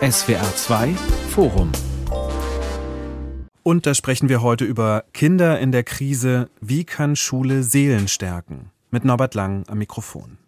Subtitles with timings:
[0.00, 0.94] SWR 2
[1.30, 1.72] Forum
[3.62, 6.48] und da sprechen wir heute über Kinder in der Krise.
[6.60, 8.70] Wie kann Schule Seelen stärken?
[8.90, 10.39] Mit Norbert Lang am Mikrofon.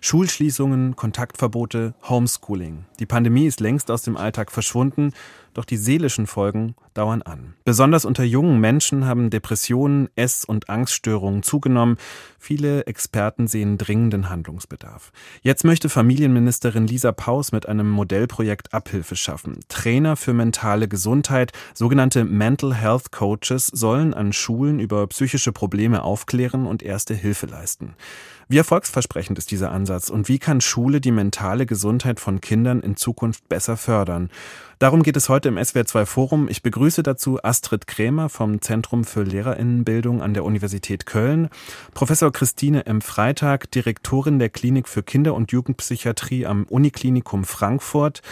[0.00, 2.86] Schulschließungen, Kontaktverbote, Homeschooling.
[3.00, 5.12] Die Pandemie ist längst aus dem Alltag verschwunden,
[5.54, 7.54] doch die seelischen Folgen dauern an.
[7.64, 11.96] Besonders unter jungen Menschen haben Depressionen, Ess- und Angststörungen zugenommen.
[12.38, 15.10] Viele Experten sehen dringenden Handlungsbedarf.
[15.42, 19.58] Jetzt möchte Familienministerin Lisa Paus mit einem Modellprojekt Abhilfe schaffen.
[19.68, 26.66] Trainer für mentale Gesundheit, sogenannte Mental Health Coaches, sollen an Schulen über psychische Probleme aufklären
[26.66, 27.94] und erste Hilfe leisten.
[28.50, 32.96] Wie erfolgsversprechend ist dieser Ansatz und wie kann Schule die mentale Gesundheit von Kindern in
[32.96, 34.30] Zukunft besser fördern?
[34.78, 36.48] Darum geht es heute im SWR2 Forum.
[36.48, 41.50] Ich begrüße dazu Astrid Krämer vom Zentrum für Lehrerinnenbildung an der Universität Köln,
[41.92, 43.02] Professor Christine M.
[43.02, 48.22] Freitag, Direktorin der Klinik für Kinder- und Jugendpsychiatrie am Uniklinikum Frankfurt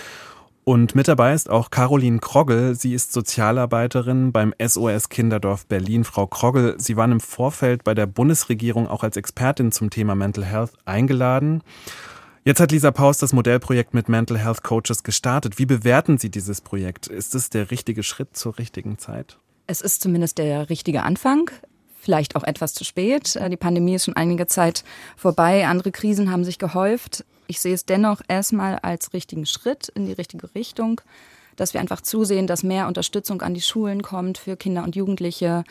[0.68, 2.74] und mit dabei ist auch Caroline Kroggel.
[2.74, 6.02] Sie ist Sozialarbeiterin beim SOS Kinderdorf Berlin.
[6.02, 10.44] Frau Kroggel, Sie waren im Vorfeld bei der Bundesregierung auch als Expertin zum Thema Mental
[10.44, 11.62] Health eingeladen.
[12.44, 15.60] Jetzt hat Lisa Paus das Modellprojekt mit Mental Health Coaches gestartet.
[15.60, 17.06] Wie bewerten Sie dieses Projekt?
[17.06, 19.38] Ist es der richtige Schritt zur richtigen Zeit?
[19.68, 21.48] Es ist zumindest der richtige Anfang
[22.00, 23.38] vielleicht auch etwas zu spät.
[23.50, 24.82] Die Pandemie ist schon einige Zeit
[25.16, 25.66] vorbei.
[25.68, 27.24] Andere Krisen haben sich gehäuft.
[27.46, 31.00] Ich sehe es dennoch erstmal als richtigen Schritt in die richtige Richtung,
[31.56, 35.64] dass wir einfach zusehen, dass mehr Unterstützung an die Schulen kommt für Kinder und Jugendliche.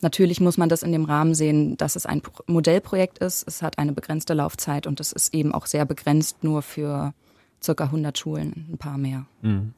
[0.00, 3.46] Natürlich muss man das in dem Rahmen sehen, dass es ein Modellprojekt ist.
[3.48, 7.14] Es hat eine begrenzte Laufzeit und es ist eben auch sehr begrenzt nur für
[7.64, 9.24] circa 100 Schulen, ein paar mehr.
[9.40, 9.72] Mhm.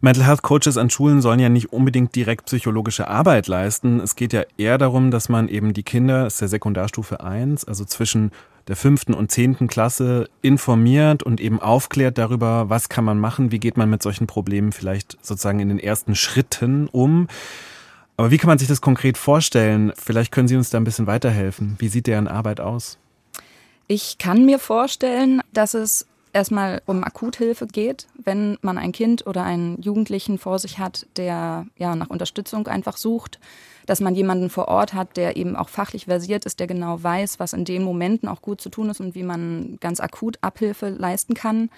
[0.00, 4.00] Mental Health Coaches an Schulen sollen ja nicht unbedingt direkt psychologische Arbeit leisten.
[4.00, 7.64] Es geht ja eher darum, dass man eben die Kinder, das ist der Sekundarstufe 1,
[7.64, 8.30] also zwischen
[8.70, 13.58] der fünften und zehnten Klasse informiert und eben aufklärt darüber, was kann man machen, wie
[13.58, 17.26] geht man mit solchen Problemen vielleicht sozusagen in den ersten Schritten um.
[18.16, 19.92] Aber wie kann man sich das konkret vorstellen?
[19.96, 21.74] Vielleicht können Sie uns da ein bisschen weiterhelfen.
[21.80, 22.96] Wie sieht deren Arbeit aus?
[23.88, 29.42] Ich kann mir vorstellen, dass es erstmal um Akuthilfe geht, wenn man ein Kind oder
[29.42, 33.40] einen Jugendlichen vor sich hat, der ja nach Unterstützung einfach sucht,
[33.90, 37.40] dass man jemanden vor Ort hat, der eben auch fachlich versiert ist, der genau weiß,
[37.40, 40.90] was in den Momenten auch gut zu tun ist und wie man ganz akut Abhilfe
[40.90, 41.70] leisten kann.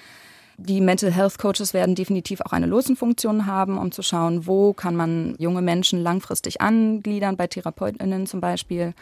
[0.58, 4.94] Die Mental Health Coaches werden definitiv auch eine Losenfunktion haben, um zu schauen, wo kann
[4.94, 8.92] man junge Menschen langfristig angliedern, bei Therapeutinnen zum Beispiel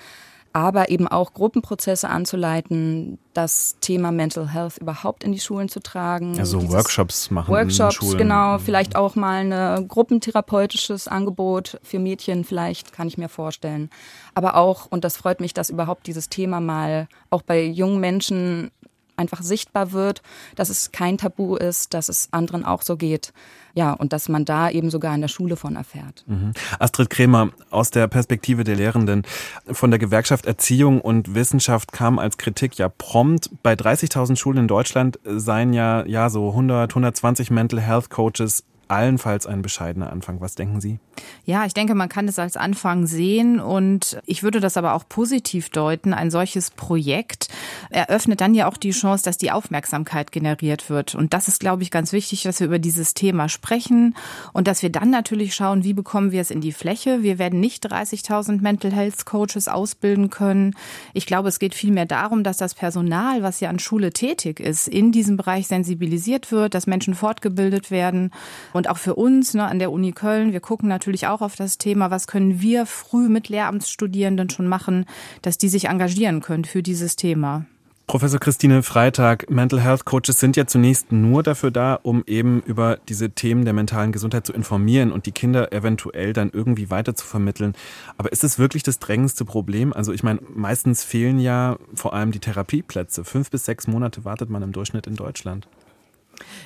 [0.53, 6.38] aber eben auch Gruppenprozesse anzuleiten, das Thema Mental Health überhaupt in die Schulen zu tragen.
[6.38, 7.53] Also Workshops machen.
[7.53, 8.19] Workshops, Schulen.
[8.19, 8.59] genau.
[8.59, 13.91] Vielleicht auch mal ein gruppentherapeutisches Angebot für Mädchen, vielleicht kann ich mir vorstellen.
[14.34, 18.71] Aber auch, und das freut mich, dass überhaupt dieses Thema mal auch bei jungen Menschen
[19.20, 20.22] einfach sichtbar wird,
[20.56, 23.32] dass es kein Tabu ist, dass es anderen auch so geht.
[23.75, 26.25] Ja, und dass man da eben sogar in der Schule von erfährt.
[26.26, 26.53] Mhm.
[26.81, 29.22] Astrid Krämer, aus der Perspektive der Lehrenden,
[29.70, 34.69] von der Gewerkschaft Erziehung und Wissenschaft kam als Kritik ja prompt, bei 30.000 Schulen in
[34.69, 40.41] Deutschland seien ja, ja so 100, 120 Mental Health Coaches allenfalls ein bescheidener Anfang.
[40.41, 40.99] Was denken Sie?
[41.45, 45.09] Ja, ich denke, man kann es als Anfang sehen und ich würde das aber auch
[45.09, 46.12] positiv deuten.
[46.12, 47.49] Ein solches Projekt
[47.91, 51.15] eröffnet dann ja auch die Chance, dass die Aufmerksamkeit generiert wird.
[51.15, 54.17] Und das ist, glaube ich, ganz wichtig, dass wir über dieses Thema sprechen
[54.53, 57.23] und dass wir dann natürlich schauen, wie bekommen wir es in die Fläche.
[57.23, 60.75] Wir werden nicht 30.000 Mental Health Coaches ausbilden können.
[61.15, 64.89] Ich glaube, es geht vielmehr darum, dass das Personal, was ja an Schule tätig ist,
[64.89, 68.33] in diesem Bereich sensibilisiert wird, dass Menschen fortgebildet werden.
[68.73, 71.79] Und auch für uns ne, an der Uni Köln, wir gucken natürlich auch auf das
[71.79, 75.07] Thema, was können wir früh mit Lehramtsstudierenden schon machen,
[75.43, 77.67] dass die sich engagieren können für dieses Thema.
[78.11, 82.99] Professor Christine Freitag, Mental Health Coaches sind ja zunächst nur dafür da, um eben über
[83.09, 87.25] diese Themen der mentalen Gesundheit zu informieren und die Kinder eventuell dann irgendwie weiter zu
[87.25, 87.73] vermitteln.
[88.19, 89.93] Aber ist es wirklich das drängendste Problem?
[89.93, 93.23] Also ich meine, meistens fehlen ja vor allem die Therapieplätze.
[93.23, 95.69] Fünf bis sechs Monate wartet man im Durchschnitt in Deutschland.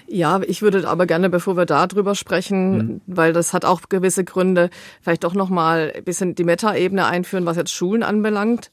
[0.07, 3.01] Ja, ich würde aber gerne, bevor wir da drüber sprechen, mhm.
[3.07, 4.71] weil das hat auch gewisse Gründe,
[5.01, 8.71] vielleicht doch nochmal ein bisschen die Meta-Ebene einführen, was jetzt Schulen anbelangt.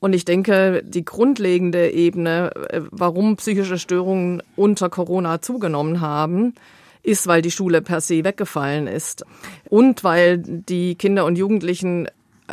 [0.00, 6.54] Und ich denke, die grundlegende Ebene, äh, warum psychische Störungen unter Corona zugenommen haben,
[7.02, 9.24] ist, weil die Schule per se weggefallen ist
[9.68, 12.08] und weil die Kinder und Jugendlichen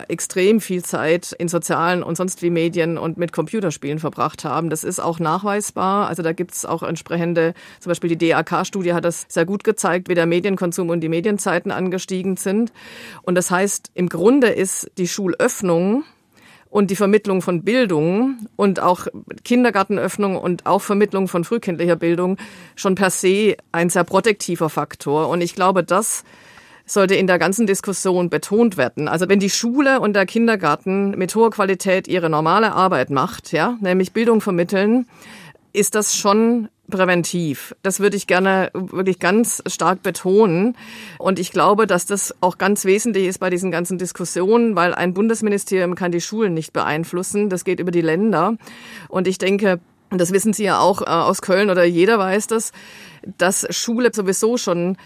[0.07, 4.69] extrem viel Zeit in sozialen und sonst wie Medien und mit Computerspielen verbracht haben.
[4.69, 6.07] Das ist auch nachweisbar.
[6.07, 10.07] Also da gibt es auch entsprechende, zum Beispiel die DAK-Studie hat das sehr gut gezeigt,
[10.07, 12.71] wie der Medienkonsum und die Medienzeiten angestiegen sind.
[13.23, 16.05] Und das heißt, im Grunde ist die Schulöffnung
[16.69, 19.07] und die Vermittlung von Bildung und auch
[19.43, 22.37] Kindergartenöffnung und auch Vermittlung von frühkindlicher Bildung
[22.75, 25.27] schon per se ein sehr protektiver Faktor.
[25.27, 26.23] Und ich glaube, das
[26.85, 29.07] sollte in der ganzen Diskussion betont werden.
[29.07, 33.77] Also wenn die Schule und der Kindergarten mit hoher Qualität ihre normale Arbeit macht, ja,
[33.81, 35.05] nämlich Bildung vermitteln,
[35.73, 37.73] ist das schon präventiv.
[37.81, 40.75] Das würde ich gerne wirklich ganz stark betonen.
[41.17, 45.13] Und ich glaube, dass das auch ganz wesentlich ist bei diesen ganzen Diskussionen, weil ein
[45.13, 47.49] Bundesministerium kann die Schulen nicht beeinflussen.
[47.49, 48.57] Das geht über die Länder.
[49.07, 49.79] Und ich denke,
[50.11, 52.73] das wissen Sie ja auch äh, aus Köln oder jeder weiß das,
[53.37, 54.97] dass Schule sowieso schon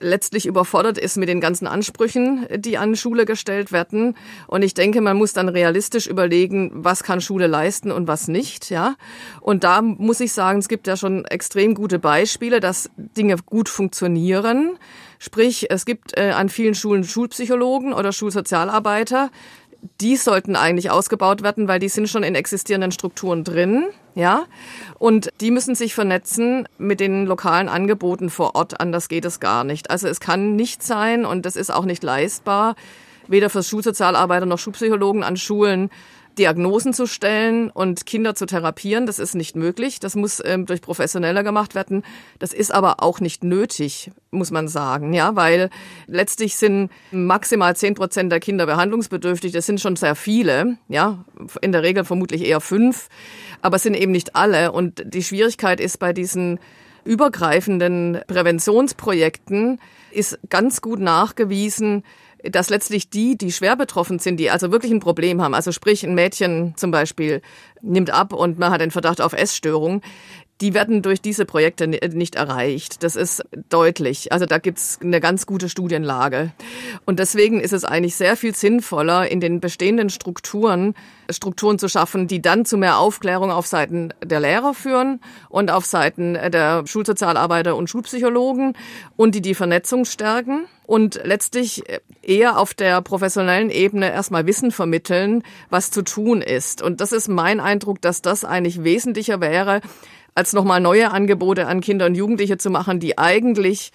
[0.00, 4.16] letztlich überfordert ist mit den ganzen Ansprüchen, die an Schule gestellt werden.
[4.46, 8.70] Und ich denke, man muss dann realistisch überlegen, was kann Schule leisten und was nicht,
[8.70, 8.96] ja.
[9.40, 13.68] Und da muss ich sagen, es gibt ja schon extrem gute Beispiele, dass Dinge gut
[13.68, 14.78] funktionieren.
[15.18, 19.30] Sprich, es gibt äh, an vielen Schulen Schulpsychologen oder Schulsozialarbeiter,
[20.00, 24.44] die sollten eigentlich ausgebaut werden, weil die sind schon in existierenden Strukturen drin, ja.
[24.98, 28.80] Und die müssen sich vernetzen mit den lokalen Angeboten vor Ort.
[28.80, 29.90] Anders geht es gar nicht.
[29.90, 32.76] Also es kann nicht sein und das ist auch nicht leistbar,
[33.28, 35.90] weder für Schulsozialarbeiter noch Schulpsychologen an Schulen
[36.38, 39.06] Diagnosen zu stellen und Kinder zu therapieren.
[39.06, 40.00] Das ist nicht möglich.
[40.00, 42.04] Das muss ähm, durch Professioneller gemacht werden.
[42.38, 45.70] Das ist aber auch nicht nötig, muss man sagen, ja, weil
[46.06, 49.52] letztlich sind maximal zehn Prozent der Kinder behandlungsbedürftig.
[49.52, 51.24] Das sind schon sehr viele, ja,
[51.62, 53.08] in der Regel vermutlich eher fünf,
[53.62, 54.72] aber es sind eben nicht alle.
[54.72, 56.60] Und die Schwierigkeit ist bei diesen
[57.04, 59.78] übergreifenden Präventionsprojekten
[60.10, 62.02] ist ganz gut nachgewiesen,
[62.42, 66.04] dass letztlich die, die schwer betroffen sind, die also wirklich ein Problem haben, also sprich
[66.04, 67.42] ein Mädchen zum Beispiel
[67.82, 70.02] nimmt ab und man hat den Verdacht auf Essstörung,
[70.60, 73.02] die werden durch diese Projekte nicht erreicht.
[73.02, 74.32] Das ist deutlich.
[74.32, 76.52] Also da gibt's eine ganz gute Studienlage.
[77.04, 80.94] Und deswegen ist es eigentlich sehr viel sinnvoller, in den bestehenden Strukturen
[81.28, 85.84] Strukturen zu schaffen, die dann zu mehr Aufklärung auf Seiten der Lehrer führen und auf
[85.84, 88.74] Seiten der Schulsozialarbeiter und Schulpsychologen
[89.16, 91.82] und die die Vernetzung stärken und letztlich
[92.22, 96.80] eher auf der professionellen Ebene erstmal Wissen vermitteln, was zu tun ist.
[96.80, 99.80] Und das ist mein Eindruck, dass das eigentlich wesentlicher wäre,
[100.34, 103.90] als nochmal neue Angebote an Kinder und Jugendliche zu machen, die eigentlich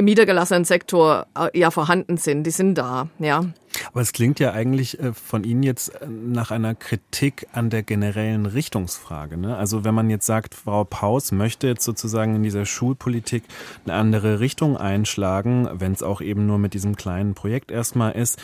[0.00, 2.44] im niedergelassenen Sektor äh, ja vorhanden sind.
[2.44, 3.44] Die sind da, ja.
[3.92, 7.82] Aber es klingt ja eigentlich äh, von Ihnen jetzt äh, nach einer Kritik an der
[7.82, 9.36] generellen Richtungsfrage.
[9.36, 9.56] Ne?
[9.56, 13.44] Also wenn man jetzt sagt, Frau Paus möchte jetzt sozusagen in dieser Schulpolitik
[13.84, 18.38] eine andere Richtung einschlagen, wenn es auch eben nur mit diesem kleinen Projekt erstmal ist,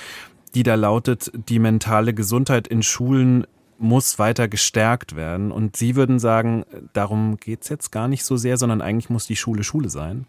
[0.55, 3.47] die da lautet, die mentale Gesundheit in Schulen
[3.79, 5.51] muss weiter gestärkt werden.
[5.53, 9.37] Und Sie würden sagen, darum geht's jetzt gar nicht so sehr, sondern eigentlich muss die
[9.37, 10.27] Schule Schule sein?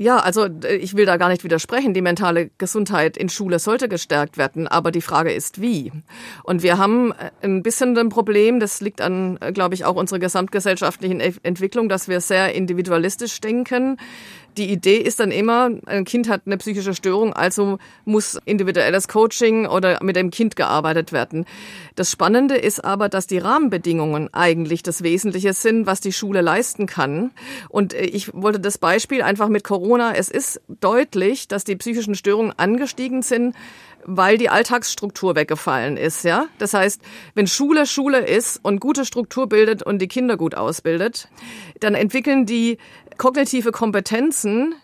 [0.00, 1.92] Ja, also ich will da gar nicht widersprechen.
[1.92, 5.90] Die mentale Gesundheit in Schule sollte gestärkt werden, aber die Frage ist wie.
[6.44, 9.96] Und wir haben äh, ein bisschen ein Problem, das liegt an, äh, glaube ich, auch
[9.96, 13.96] unserer gesamtgesellschaftlichen Entwicklung, dass wir sehr individualistisch denken
[14.56, 19.66] die Idee ist dann immer, ein Kind hat eine psychische Störung, also muss individuelles Coaching
[19.66, 21.44] oder mit dem Kind gearbeitet werden.
[21.94, 26.86] Das Spannende ist aber, dass die Rahmenbedingungen eigentlich das Wesentliche sind, was die Schule leisten
[26.86, 27.30] kann.
[27.68, 30.14] Und äh, ich wollte das Beispiel einfach mit Corona.
[30.14, 33.54] Es ist deutlich, dass die psychischen Störungen angestiegen sind,
[34.04, 36.46] weil die Alltagsstruktur weggefallen ist, ja.
[36.58, 37.00] Das heißt,
[37.34, 41.28] wenn Schule Schule ist und gute Struktur bildet und die Kinder gut ausbildet,
[41.80, 42.78] dann entwickeln die
[43.18, 44.74] kognitive Kompetenzen,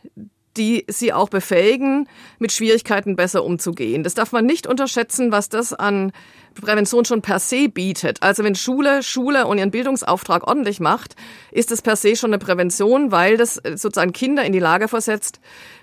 [0.57, 4.05] die sie auch befähigen, mit Schwierigkeiten besser umzugehen.
[4.05, 6.13] Das darf man nicht unterschätzen, was das an
[6.55, 8.23] Prävention schon per se bietet.
[8.23, 11.17] Also wenn Schule Schule und ihren Bildungsauftrag ordentlich macht,
[11.51, 15.41] ist es per se schon eine Prävention, weil das sozusagen Kinder in die Lage versetzt,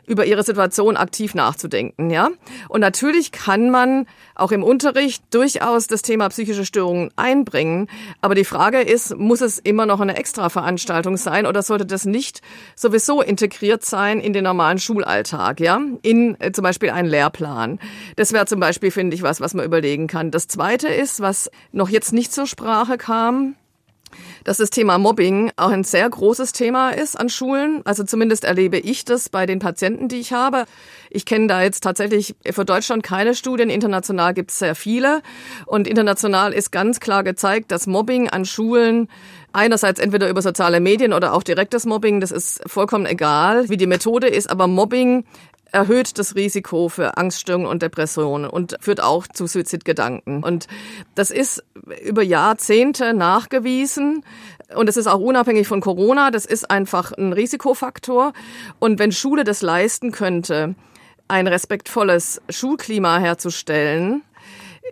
[0.07, 2.29] über ihre Situation aktiv nachzudenken, ja.
[2.69, 7.87] Und natürlich kann man auch im Unterricht durchaus das Thema psychische Störungen einbringen.
[8.19, 12.41] Aber die Frage ist, muss es immer noch eine Extraveranstaltung sein oder sollte das nicht
[12.75, 15.79] sowieso integriert sein in den normalen Schulalltag, ja?
[16.01, 17.79] In äh, zum Beispiel einen Lehrplan.
[18.15, 20.31] Das wäre zum Beispiel, finde ich, was, was man überlegen kann.
[20.31, 23.55] Das zweite ist, was noch jetzt nicht zur Sprache kam,
[24.43, 27.81] dass das Thema Mobbing auch ein sehr großes Thema ist an Schulen.
[27.83, 30.65] Also zumindest erlebe ich das bei den Patienten, die ich habe.
[31.09, 33.71] Ich kenne da jetzt tatsächlich für Deutschland keine Studien.
[33.71, 35.23] International gibt es sehr viele.
[35.65, 39.07] Und international ist ganz klar gezeigt, dass Mobbing an Schulen
[39.53, 43.87] einerseits entweder über soziale Medien oder auch direktes Mobbing, das ist vollkommen egal, wie die
[43.87, 45.25] Methode ist, aber Mobbing
[45.71, 50.43] erhöht das Risiko für Angststörungen und Depressionen und führt auch zu Suizidgedanken.
[50.43, 50.67] Und
[51.15, 51.63] das ist
[52.03, 54.23] über Jahrzehnte nachgewiesen.
[54.75, 56.31] Und es ist auch unabhängig von Corona.
[56.31, 58.33] Das ist einfach ein Risikofaktor.
[58.79, 60.75] Und wenn Schule das leisten könnte,
[61.27, 64.23] ein respektvolles Schulklima herzustellen,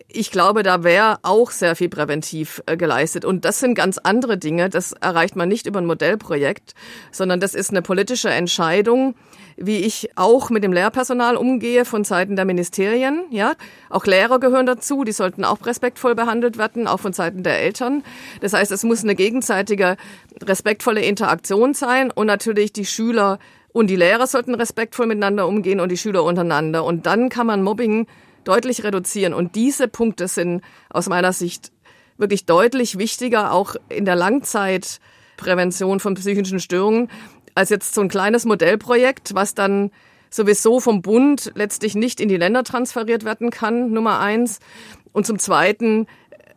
[0.07, 3.25] ich glaube, da wäre auch sehr viel präventiv äh, geleistet.
[3.25, 4.69] Und das sind ganz andere Dinge.
[4.69, 6.73] Das erreicht man nicht über ein Modellprojekt,
[7.11, 9.15] sondern das ist eine politische Entscheidung,
[9.57, 13.23] wie ich auch mit dem Lehrpersonal umgehe von Seiten der Ministerien.
[13.29, 13.53] Ja,
[13.89, 15.03] auch Lehrer gehören dazu.
[15.03, 18.03] Die sollten auch respektvoll behandelt werden, auch von Seiten der Eltern.
[18.41, 19.97] Das heißt, es muss eine gegenseitige
[20.41, 23.37] respektvolle Interaktion sein und natürlich die Schüler
[23.71, 26.83] und die Lehrer sollten respektvoll miteinander umgehen und die Schüler untereinander.
[26.83, 28.07] Und dann kann man Mobbing
[28.43, 29.33] deutlich reduzieren.
[29.33, 31.71] Und diese Punkte sind aus meiner Sicht
[32.17, 37.09] wirklich deutlich wichtiger, auch in der Langzeitprävention von psychischen Störungen,
[37.55, 39.91] als jetzt so ein kleines Modellprojekt, was dann
[40.29, 44.59] sowieso vom Bund letztlich nicht in die Länder transferiert werden kann, Nummer eins.
[45.11, 46.07] Und zum Zweiten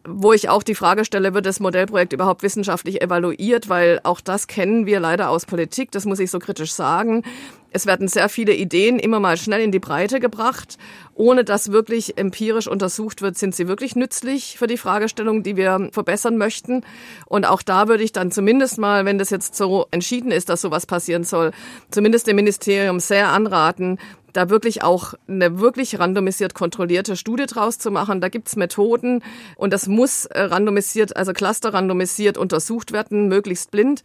[0.06, 3.68] wo ich auch die Frage stelle, wird das Modellprojekt überhaupt wissenschaftlich evaluiert?
[3.68, 7.22] Weil auch das kennen wir leider aus Politik, das muss ich so kritisch sagen.
[7.70, 10.76] Es werden sehr viele Ideen immer mal schnell in die Breite gebracht,
[11.14, 15.88] ohne dass wirklich empirisch untersucht wird, sind sie wirklich nützlich für die Fragestellung, die wir
[15.92, 16.84] verbessern möchten.
[17.26, 20.62] Und auch da würde ich dann zumindest mal, wenn das jetzt so entschieden ist, dass
[20.62, 21.52] sowas passieren soll,
[21.90, 23.98] zumindest dem Ministerium sehr anraten,
[24.32, 28.20] da wirklich auch eine wirklich randomisiert kontrollierte Studie draus zu machen.
[28.20, 29.22] Da gibt's Methoden
[29.56, 34.02] und das muss äh, randomisiert, also cluster-randomisiert untersucht werden, möglichst blind,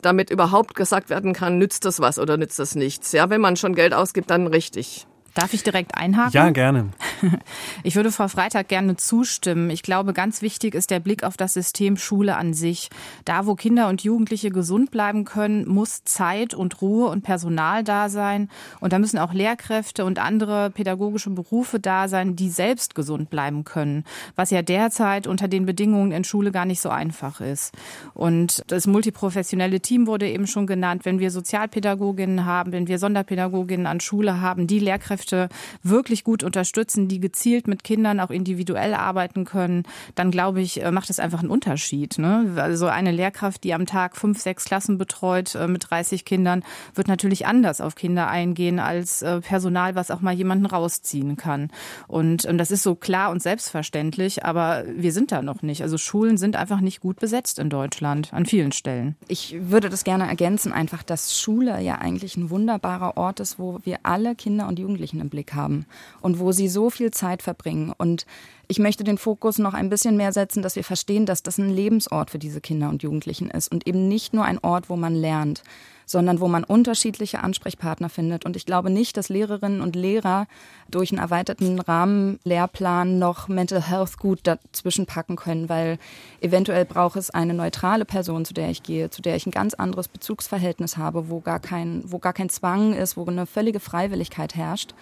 [0.00, 3.12] damit überhaupt gesagt werden kann, nützt das was oder nützt das nichts.
[3.12, 5.06] Ja, wenn man schon Geld ausgibt, dann richtig.
[5.36, 6.32] Darf ich direkt einhaken?
[6.32, 6.88] Ja, gerne.
[7.82, 9.70] Ich würde Frau Freitag gerne zustimmen.
[9.70, 12.88] Ich glaube, ganz wichtig ist der Blick auf das System Schule an sich.
[13.24, 18.08] Da, wo Kinder und Jugendliche gesund bleiben können, muss Zeit und Ruhe und Personal da
[18.08, 18.48] sein.
[18.80, 23.64] Und da müssen auch Lehrkräfte und andere pädagogische Berufe da sein, die selbst gesund bleiben
[23.64, 24.04] können.
[24.34, 27.74] Was ja derzeit unter den Bedingungen in Schule gar nicht so einfach ist.
[28.14, 31.04] Und das multiprofessionelle Team wurde eben schon genannt.
[31.04, 35.48] Wenn wir Sozialpädagoginnen haben, wenn wir Sonderpädagoginnen an Schule haben, die Lehrkräfte Lehrkräfte
[35.82, 40.90] wirklich gut unterstützen, die gezielt mit Kindern auch individuell arbeiten können, dann glaube ich, äh,
[40.90, 42.18] macht es einfach einen Unterschied.
[42.18, 42.54] Ne?
[42.56, 46.64] Also eine Lehrkraft, die am Tag fünf, sechs Klassen betreut äh, mit 30 Kindern,
[46.94, 51.70] wird natürlich anders auf Kinder eingehen als äh, Personal, was auch mal jemanden rausziehen kann.
[52.08, 55.82] Und ähm, das ist so klar und selbstverständlich, aber wir sind da noch nicht.
[55.82, 59.16] Also Schulen sind einfach nicht gut besetzt in Deutschland an vielen Stellen.
[59.28, 63.78] Ich würde das gerne ergänzen, einfach, dass Schule ja eigentlich ein wunderbarer Ort ist, wo
[63.84, 65.86] wir alle Kinder und Jugendlichen Jugendlichen im Blick haben
[66.20, 67.92] und wo sie so viel Zeit verbringen.
[67.96, 68.26] Und
[68.68, 71.70] ich möchte den Fokus noch ein bisschen mehr setzen, dass wir verstehen, dass das ein
[71.70, 75.14] Lebensort für diese Kinder und Jugendlichen ist und eben nicht nur ein Ort, wo man
[75.14, 75.62] lernt,
[76.04, 78.44] sondern wo man unterschiedliche Ansprechpartner findet.
[78.44, 80.46] Und ich glaube nicht, dass Lehrerinnen und Lehrer
[80.88, 85.98] durch einen erweiterten Rahmenlehrplan noch Mental Health gut dazwischen packen können, weil
[86.40, 89.74] eventuell braucht es eine neutrale Person, zu der ich gehe, zu der ich ein ganz
[89.74, 94.54] anderes Bezugsverhältnis habe, wo gar kein, wo gar kein Zwang ist, wo eine völlige Freiwilligkeit
[94.54, 94.94] herrscht.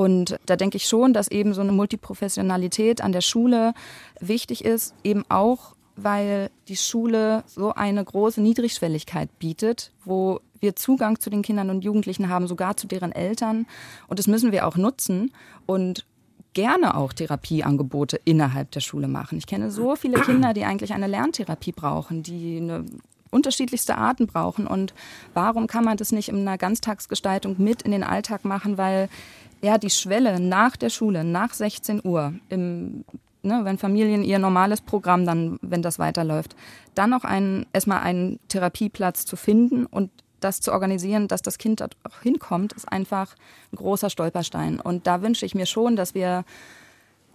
[0.00, 3.74] Und da denke ich schon, dass eben so eine Multiprofessionalität an der Schule
[4.18, 11.20] wichtig ist, eben auch weil die Schule so eine große Niedrigschwelligkeit bietet, wo wir Zugang
[11.20, 13.66] zu den Kindern und Jugendlichen haben, sogar zu deren Eltern.
[14.08, 15.32] Und das müssen wir auch nutzen
[15.66, 16.06] und
[16.54, 19.36] gerne auch Therapieangebote innerhalb der Schule machen.
[19.36, 22.86] Ich kenne so viele Kinder, die eigentlich eine Lerntherapie brauchen, die eine
[23.30, 24.66] unterschiedlichste Arten brauchen.
[24.66, 24.94] Und
[25.34, 28.78] warum kann man das nicht in einer Ganztagsgestaltung mit in den Alltag machen?
[28.78, 29.10] Weil
[29.62, 33.04] ja die Schwelle nach der Schule, nach 16 Uhr im
[33.42, 36.56] ne, wenn Familien ihr normales Programm dann, wenn das weiterläuft,
[36.94, 41.80] dann auch einen, erstmal einen Therapieplatz zu finden und das zu organisieren, dass das Kind
[41.80, 43.34] da auch hinkommt, ist einfach
[43.72, 44.80] ein großer Stolperstein.
[44.80, 46.44] Und da wünsche ich mir schon, dass wir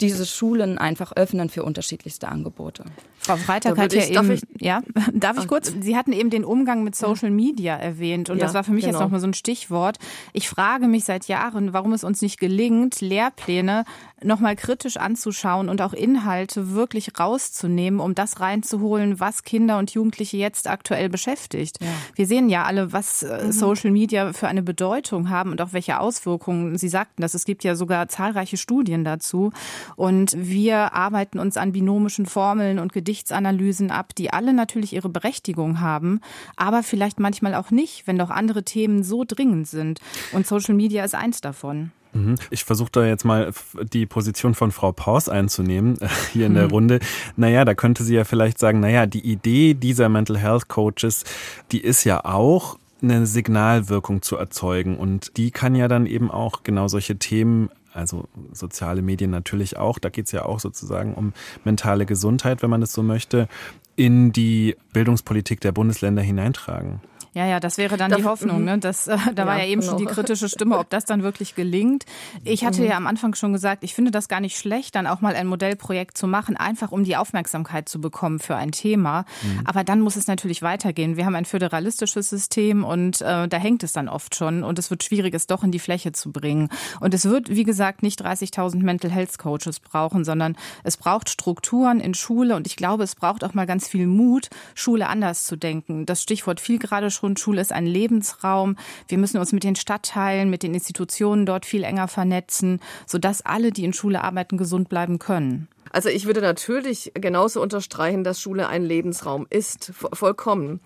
[0.02, 2.84] diese Schulen einfach öffnen für unterschiedlichste Angebote.
[3.26, 4.82] Frau Freitag hat ja ich, eben, darf ich, ja,
[5.14, 5.74] darf ich kurz?
[5.80, 8.86] Sie hatten eben den Umgang mit Social Media erwähnt und ja, das war für mich
[8.86, 8.98] genau.
[8.98, 9.98] jetzt nochmal so ein Stichwort.
[10.34, 13.86] Ich frage mich seit Jahren, warum es uns nicht gelingt, Lehrpläne
[14.24, 20.38] nochmal kritisch anzuschauen und auch Inhalte wirklich rauszunehmen, um das reinzuholen, was Kinder und Jugendliche
[20.38, 21.78] jetzt aktuell beschäftigt.
[21.82, 21.88] Ja.
[22.16, 23.52] Wir sehen ja alle, was äh, mhm.
[23.52, 26.78] Social Media für eine Bedeutung haben und auch welche Auswirkungen.
[26.78, 29.52] Sie sagten das, es gibt ja sogar zahlreiche Studien dazu.
[29.96, 35.80] Und wir arbeiten uns an binomischen Formeln und Gedichtsanalysen ab, die alle natürlich ihre Berechtigung
[35.80, 36.20] haben,
[36.58, 40.02] aber vielleicht manchmal auch nicht, wenn doch andere Themen so dringend sind.
[40.34, 41.92] Und Social Media ist eins davon.
[42.12, 42.36] Mhm.
[42.50, 43.54] Ich versuche da jetzt mal
[43.94, 45.98] die Position von Frau Paus einzunehmen,
[46.34, 46.72] hier in der mhm.
[46.72, 47.00] Runde.
[47.38, 51.24] Naja, da könnte sie ja vielleicht sagen, naja, die Idee dieser Mental Health Coaches,
[51.72, 56.64] die ist ja auch eine Signalwirkung zu erzeugen und die kann ja dann eben auch
[56.64, 61.34] genau solche Themen also soziale Medien natürlich auch, da geht es ja auch sozusagen um
[61.64, 63.48] mentale Gesundheit, wenn man es so möchte,
[63.96, 67.02] in die Bildungspolitik der Bundesländer hineintragen.
[67.36, 68.64] Ja, ja, das wäre dann da, die Hoffnung.
[68.64, 68.80] Ne?
[68.80, 69.92] Das, äh, da ja, war ja eben genau.
[69.92, 72.06] schon die kritische Stimme, ob das dann wirklich gelingt.
[72.46, 72.88] Ich hatte mhm.
[72.88, 75.46] ja am Anfang schon gesagt, ich finde das gar nicht schlecht, dann auch mal ein
[75.46, 79.26] Modellprojekt zu machen, einfach um die Aufmerksamkeit zu bekommen für ein Thema.
[79.44, 79.64] Mhm.
[79.66, 81.18] Aber dann muss es natürlich weitergehen.
[81.18, 84.90] Wir haben ein föderalistisches System und äh, da hängt es dann oft schon und es
[84.90, 86.70] wird schwierig, es doch in die Fläche zu bringen.
[87.02, 92.00] Und es wird, wie gesagt, nicht 30.000 Mental Health Coaches brauchen, sondern es braucht Strukturen
[92.00, 95.58] in Schule und ich glaube, es braucht auch mal ganz viel Mut, Schule anders zu
[95.58, 96.06] denken.
[96.06, 98.78] Das Stichwort fiel gerade schon Grundschule ist ein Lebensraum.
[99.08, 103.72] Wir müssen uns mit den Stadtteilen, mit den Institutionen dort viel enger vernetzen, sodass alle,
[103.72, 105.68] die in Schule arbeiten, gesund bleiben können.
[105.92, 110.82] Also ich würde natürlich genauso unterstreichen, dass Schule ein Lebensraum ist, vollkommen.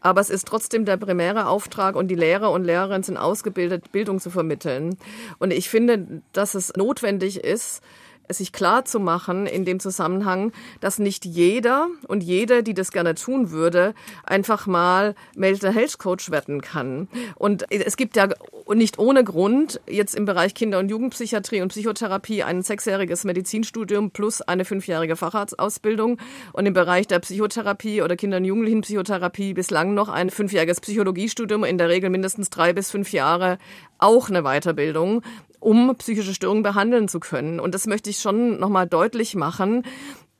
[0.00, 4.18] Aber es ist trotzdem der primäre Auftrag und die Lehrer und Lehrerinnen sind ausgebildet, Bildung
[4.18, 4.96] zu vermitteln.
[5.38, 7.82] Und ich finde, dass es notwendig ist,
[8.28, 13.14] sich klar zu machen in dem Zusammenhang, dass nicht jeder und jede, die das gerne
[13.14, 17.08] tun würde, einfach mal Mental Health Coach werden kann.
[17.36, 18.28] Und es gibt ja
[18.72, 24.40] nicht ohne Grund jetzt im Bereich Kinder- und Jugendpsychiatrie und Psychotherapie ein sechsjähriges Medizinstudium plus
[24.40, 26.18] eine fünfjährige Facharztausbildung
[26.52, 31.78] und im Bereich der Psychotherapie oder Kinder- und Jugendlichenpsychotherapie bislang noch ein fünfjähriges Psychologiestudium, in
[31.78, 33.58] der Regel mindestens drei bis fünf Jahre
[33.98, 35.22] auch eine Weiterbildung
[35.64, 37.58] um psychische Störungen behandeln zu können.
[37.58, 39.82] Und das möchte ich schon nochmal deutlich machen,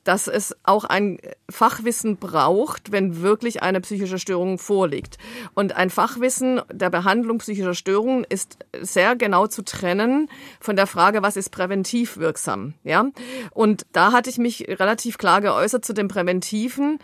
[0.04, 1.18] dass es auch ein
[1.50, 5.16] Fachwissen braucht, wenn wirklich eine psychische Störung vorliegt.
[5.54, 10.28] Und ein Fachwissen der Behandlung psychischer Störungen ist sehr genau zu trennen
[10.60, 13.06] von der Frage, was ist präventiv wirksam, ja?
[13.52, 16.98] Und da hatte ich mich relativ klar geäußert zu dem Präventiven,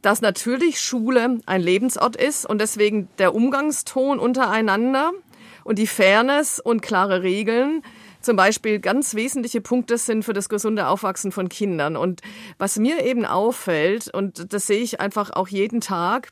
[0.00, 5.12] dass natürlich Schule ein Lebensort ist und deswegen der Umgangston untereinander
[5.68, 7.82] und die Fairness und klare Regeln
[8.22, 11.94] zum Beispiel ganz wesentliche Punkte sind für das gesunde Aufwachsen von Kindern.
[11.94, 12.22] Und
[12.56, 16.30] was mir eben auffällt, und das sehe ich einfach auch jeden Tag,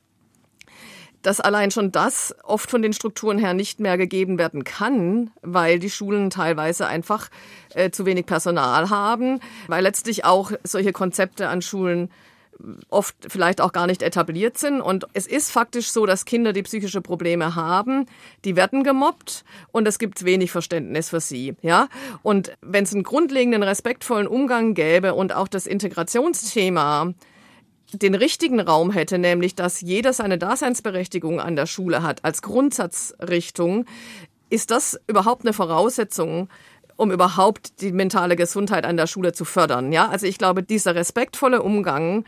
[1.20, 5.80] dass allein schon das oft von den Strukturen her nicht mehr gegeben werden kann, weil
[5.80, 7.28] die Schulen teilweise einfach
[7.74, 12.10] äh, zu wenig Personal haben, weil letztlich auch solche Konzepte an Schulen
[12.88, 14.80] oft vielleicht auch gar nicht etabliert sind.
[14.80, 18.06] Und es ist faktisch so, dass Kinder, die psychische Probleme haben,
[18.44, 21.54] die werden gemobbt und es gibt wenig Verständnis für sie.
[21.62, 21.88] Ja?
[22.22, 27.14] Und wenn es einen grundlegenden, respektvollen Umgang gäbe und auch das Integrationsthema
[27.92, 33.84] den richtigen Raum hätte, nämlich dass jeder seine Daseinsberechtigung an der Schule hat als Grundsatzrichtung,
[34.50, 36.48] ist das überhaupt eine Voraussetzung,
[36.96, 39.92] um überhaupt die mentale Gesundheit an der Schule zu fördern.
[39.92, 42.24] Ja, also ich glaube, dieser respektvolle Umgang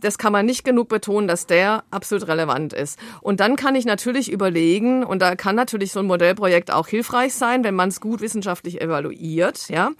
[0.00, 2.98] das kann man nicht genug betonen, dass der absolut relevant ist.
[3.20, 7.34] Und dann kann ich natürlich überlegen, und da kann natürlich so ein Modellprojekt auch hilfreich
[7.34, 9.90] sein, wenn man es gut wissenschaftlich evaluiert, ja.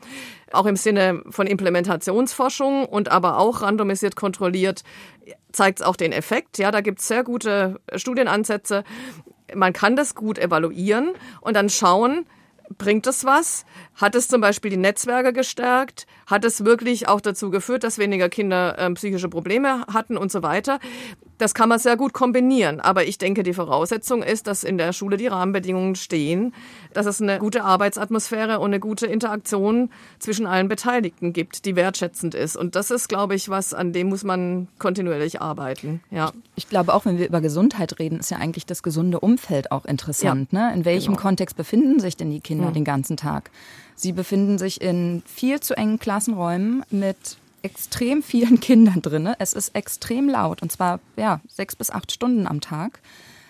[0.52, 4.82] Auch im Sinne von Implementationsforschung und aber auch randomisiert kontrolliert,
[5.52, 6.58] zeigt es auch den Effekt.
[6.58, 8.82] Ja, da gibt es sehr gute Studienansätze.
[9.54, 12.26] Man kann das gut evaluieren und dann schauen,
[12.78, 13.64] bringt es was?
[14.00, 16.06] Hat es zum Beispiel die Netzwerke gestärkt?
[16.26, 20.42] Hat es wirklich auch dazu geführt, dass weniger Kinder äh, psychische Probleme hatten und so
[20.42, 20.80] weiter?
[21.36, 22.80] Das kann man sehr gut kombinieren.
[22.80, 26.54] Aber ich denke, die Voraussetzung ist, dass in der Schule die Rahmenbedingungen stehen,
[26.94, 32.34] dass es eine gute Arbeitsatmosphäre und eine gute Interaktion zwischen allen Beteiligten gibt, die wertschätzend
[32.34, 32.56] ist.
[32.56, 36.00] Und das ist, glaube ich, was, an dem muss man kontinuierlich arbeiten.
[36.10, 36.32] Ja.
[36.56, 39.84] Ich glaube auch, wenn wir über Gesundheit reden, ist ja eigentlich das gesunde Umfeld auch
[39.84, 40.52] interessant.
[40.52, 40.74] Ja, ne?
[40.74, 41.22] In welchem genau.
[41.22, 42.70] Kontext befinden sich denn die Kinder ja.
[42.70, 43.50] den ganzen Tag?
[44.00, 49.28] Sie befinden sich in viel zu engen Klassenräumen mit extrem vielen Kindern drin.
[49.38, 53.00] Es ist extrem laut und zwar ja sechs bis acht Stunden am Tag.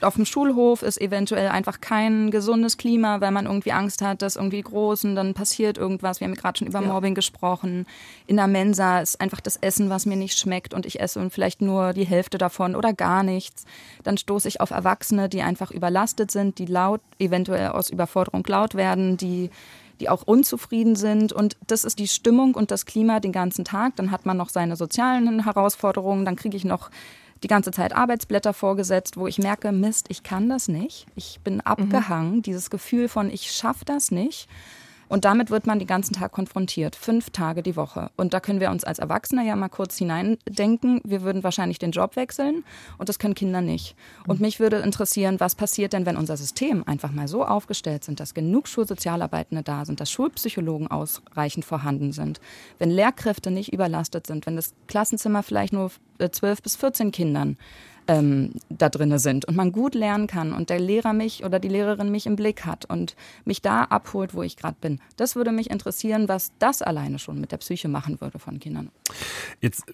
[0.00, 4.36] Auf dem Schulhof ist eventuell einfach kein gesundes Klima, weil man irgendwie Angst hat, dass
[4.36, 6.20] irgendwie Großen, dann passiert irgendwas.
[6.20, 7.16] Wir haben gerade schon über Mobbing ja.
[7.16, 7.86] gesprochen.
[8.26, 11.60] In der Mensa ist einfach das Essen, was mir nicht schmeckt und ich esse vielleicht
[11.60, 13.66] nur die Hälfte davon oder gar nichts.
[14.02, 18.74] Dann stoße ich auf Erwachsene, die einfach überlastet sind, die laut, eventuell aus Überforderung laut
[18.74, 19.50] werden, die
[20.00, 21.32] die auch unzufrieden sind.
[21.32, 23.96] Und das ist die Stimmung und das Klima den ganzen Tag.
[23.96, 26.24] Dann hat man noch seine sozialen Herausforderungen.
[26.24, 26.90] Dann kriege ich noch
[27.42, 31.06] die ganze Zeit Arbeitsblätter vorgesetzt, wo ich merke, Mist, ich kann das nicht.
[31.14, 32.36] Ich bin abgehangen.
[32.36, 32.42] Mhm.
[32.42, 34.48] Dieses Gefühl von, ich schaffe das nicht.
[35.10, 38.12] Und damit wird man den ganzen Tag konfrontiert, fünf Tage die Woche.
[38.16, 41.90] Und da können wir uns als Erwachsene ja mal kurz hineindenken, wir würden wahrscheinlich den
[41.90, 42.62] Job wechseln.
[42.96, 43.96] Und das können Kinder nicht.
[44.28, 48.20] Und mich würde interessieren, was passiert denn, wenn unser System einfach mal so aufgestellt sind,
[48.20, 52.40] dass genug Schulsozialarbeitende da sind, dass Schulpsychologen ausreichend vorhanden sind,
[52.78, 57.56] wenn Lehrkräfte nicht überlastet sind, wenn das Klassenzimmer vielleicht nur äh, zwölf bis 14 Kindern
[58.10, 61.68] ähm, da drinne sind und man gut lernen kann und der Lehrer mich oder die
[61.68, 65.00] Lehrerin mich im Blick hat und mich da abholt, wo ich gerade bin.
[65.16, 68.90] Das würde mich interessieren, was das alleine schon mit der Psyche machen würde von Kindern.
[69.60, 69.84] Jetzt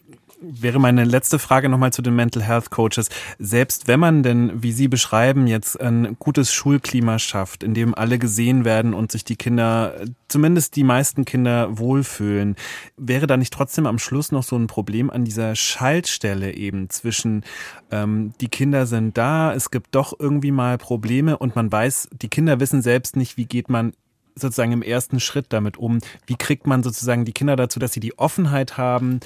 [0.40, 3.10] wäre meine letzte Frage nochmal zu den Mental Health Coaches.
[3.38, 8.18] Selbst wenn man denn, wie Sie beschreiben, jetzt ein gutes Schulklima schafft, in dem alle
[8.18, 9.94] gesehen werden und sich die Kinder,
[10.28, 12.56] zumindest die meisten Kinder, wohlfühlen,
[12.96, 17.44] wäre da nicht trotzdem am Schluss noch so ein Problem an dieser Schaltstelle eben zwischen,
[17.90, 22.28] ähm, die Kinder sind da, es gibt doch irgendwie mal Probleme und man weiß, die
[22.28, 23.92] Kinder wissen selbst nicht, wie geht man
[24.34, 25.98] sozusagen im ersten Schritt damit um?
[26.26, 29.20] Wie kriegt man sozusagen die Kinder dazu, dass sie die Offenheit haben,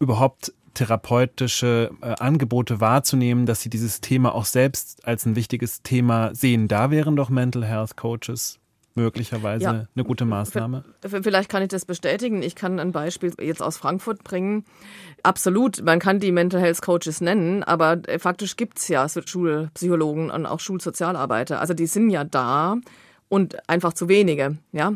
[0.00, 6.34] überhaupt therapeutische äh, Angebote wahrzunehmen, dass sie dieses Thema auch selbst als ein wichtiges Thema
[6.34, 6.66] sehen.
[6.66, 8.58] Da wären doch Mental Health Coaches
[8.94, 9.86] möglicherweise ja.
[9.94, 10.84] eine gute Maßnahme?
[11.00, 12.42] Vielleicht kann ich das bestätigen.
[12.42, 14.64] Ich kann ein Beispiel jetzt aus Frankfurt bringen.
[15.22, 20.46] Absolut, man kann die Mental Health Coaches nennen, aber äh, faktisch gibt's ja Schulpsychologen und
[20.46, 21.60] auch Schulsozialarbeiter.
[21.60, 22.76] Also die sind ja da
[23.28, 24.92] und einfach zu wenige, ja.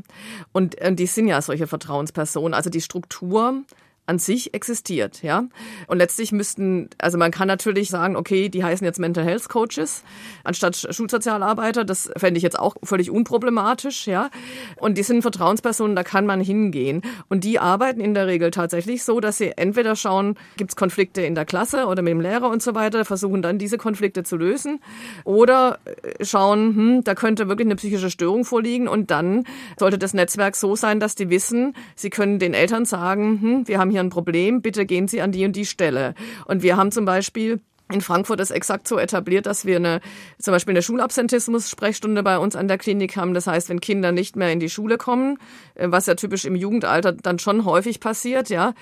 [0.53, 2.55] Und, und die sind ja solche Vertrauenspersonen.
[2.55, 3.63] Also die Struktur
[4.07, 5.45] an sich existiert, ja.
[5.89, 10.05] Und letztlich müssten, also man kann natürlich sagen, okay, die heißen jetzt Mental Health Coaches
[10.45, 11.85] anstatt Schulsozialarbeiter.
[11.85, 14.31] Das fände ich jetzt auch völlig unproblematisch, ja.
[14.77, 17.03] Und die sind Vertrauenspersonen, da kann man hingehen.
[17.29, 21.23] Und die arbeiten in der Regel tatsächlich so, dass sie entweder schauen, gibt es Konflikte
[21.23, 24.37] in der Klasse oder mit dem Lehrer und so weiter, versuchen dann diese Konflikte zu
[24.37, 24.81] lösen.
[25.25, 28.87] Oder äh, schauen, hm, da könnte wirklich eine psychische Störung vorliegen.
[28.87, 29.45] Und dann
[29.77, 33.81] sollte das Netzwerk so sein, dass die wissen, sie können den Eltern sagen, hm, wir
[33.81, 36.15] haben hier hier ein Problem, bitte gehen Sie an die und die Stelle.
[36.45, 37.61] Und wir haben zum Beispiel
[37.93, 40.01] in Frankfurt ist exakt so etabliert, dass wir eine,
[40.41, 43.33] zum Beispiel eine Schulabsentismus-Sprechstunde bei uns an der Klinik haben.
[43.33, 45.39] Das heißt, wenn Kinder nicht mehr in die Schule kommen,
[45.77, 48.75] äh, was ja typisch im Jugendalter dann schon häufig passiert, ja,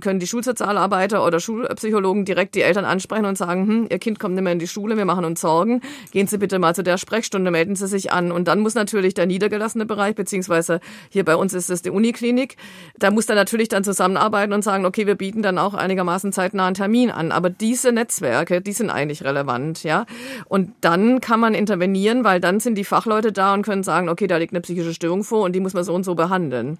[0.00, 4.34] können die Schulsozialarbeiter oder Schulpsychologen direkt die Eltern ansprechen und sagen, hm, Ihr Kind kommt
[4.34, 5.80] nicht mehr in die Schule, wir machen uns Sorgen.
[6.10, 8.32] Gehen Sie bitte mal zu der Sprechstunde, melden Sie sich an.
[8.32, 12.56] Und dann muss natürlich der niedergelassene Bereich, beziehungsweise hier bei uns ist es die Uniklinik,
[12.98, 16.66] da muss dann natürlich dann zusammenarbeiten und sagen, okay, wir bieten dann auch einigermaßen zeitnah
[16.66, 17.30] einen Termin an.
[17.30, 20.06] Aber diese Netzwerke, Netzwerke, die sind eigentlich relevant, ja.
[20.46, 24.26] Und dann kann man intervenieren, weil dann sind die Fachleute da und können sagen, okay,
[24.26, 26.78] da liegt eine psychische Störung vor und die muss man so und so behandeln.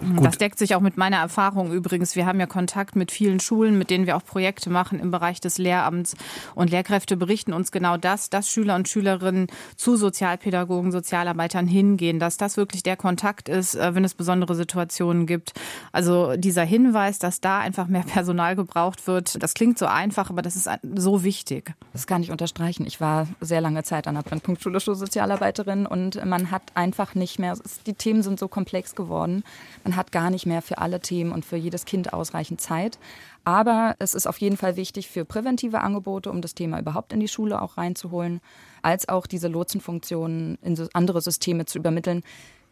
[0.00, 0.24] Gut.
[0.24, 2.14] Das deckt sich auch mit meiner Erfahrung übrigens.
[2.14, 5.40] Wir haben ja Kontakt mit vielen Schulen, mit denen wir auch Projekte machen im Bereich
[5.40, 6.14] des Lehramts.
[6.54, 12.36] Und Lehrkräfte berichten uns genau das, dass Schüler und Schülerinnen zu Sozialpädagogen, Sozialarbeitern hingehen, dass
[12.36, 15.52] das wirklich der Kontakt ist, äh, wenn es besondere Situationen gibt.
[15.90, 20.42] Also dieser Hinweis, dass da einfach mehr Personal gebraucht wird, das klingt so einfach, aber
[20.42, 21.74] das ist so wichtig.
[21.92, 22.86] Das kann ich unterstreichen.
[22.86, 27.58] Ich war sehr lange Zeit an der Brennpunktschule Sozialarbeiterin und man hat einfach nicht mehr,
[27.86, 29.42] die Themen sind so komplex geworden
[29.88, 32.98] man hat gar nicht mehr für alle Themen und für jedes Kind ausreichend Zeit.
[33.44, 37.20] Aber es ist auf jeden Fall wichtig für präventive Angebote, um das Thema überhaupt in
[37.20, 38.40] die Schule auch reinzuholen,
[38.82, 42.22] als auch diese Lotsenfunktionen in andere Systeme zu übermitteln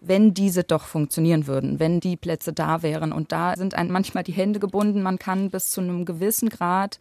[0.02, 3.12] wenn diese doch funktionieren würden, wenn die Plätze da wären.
[3.12, 5.02] Und da sind einem manchmal die Hände gebunden.
[5.02, 6.98] Man kann bis zu einem gewissen Grad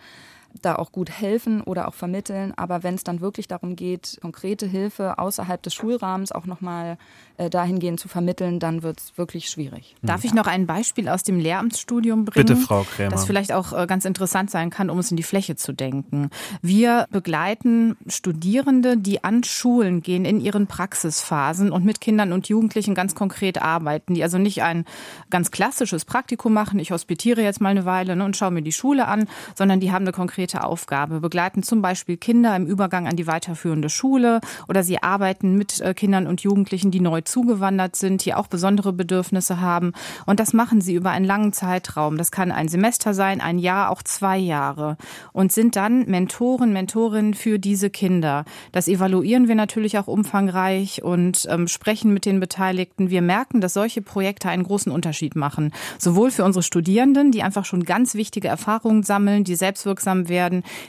[0.62, 2.54] da auch gut helfen oder auch vermitteln.
[2.56, 6.98] Aber wenn es dann wirklich darum geht, konkrete Hilfe außerhalb des Schulrahmens auch nochmal
[7.38, 9.96] äh, dahingehend zu vermitteln, dann wird es wirklich schwierig.
[10.02, 12.46] Darf ich noch ein Beispiel aus dem Lehramtsstudium bringen?
[12.46, 13.12] Bitte, Frau Krämer.
[13.12, 16.30] Das vielleicht auch äh, ganz interessant sein kann, um es in die Fläche zu denken.
[16.62, 22.96] Wir begleiten Studierende, die an Schulen gehen, in ihren Praxisphasen und mit Kindern und Jugendlichen
[22.96, 24.86] ganz konkret arbeiten, die also nicht ein
[25.30, 28.72] ganz klassisches Praktikum machen, ich hospitiere jetzt mal eine Weile ne, und schaue mir die
[28.72, 33.16] Schule an, sondern die haben eine konkrete Aufgabe, begleiten zum Beispiel Kinder im Übergang an
[33.16, 38.24] die weiterführende Schule oder sie arbeiten mit äh, Kindern und Jugendlichen, die neu zugewandert sind,
[38.24, 39.94] die auch besondere Bedürfnisse haben.
[40.26, 42.18] Und das machen sie über einen langen Zeitraum.
[42.18, 44.98] Das kann ein Semester sein, ein Jahr, auch zwei Jahre.
[45.34, 48.46] Und sind dann Mentoren, Mentorinnen für diese Kinder.
[48.72, 53.10] Das evaluieren wir natürlich auch umfangreich und ähm, sprechen mit den Beteiligten.
[53.10, 55.72] Wir merken, dass solche Projekte einen großen Unterschied machen.
[55.98, 60.35] Sowohl für unsere Studierenden, die einfach schon ganz wichtige Erfahrungen sammeln, die selbstwirksam werden,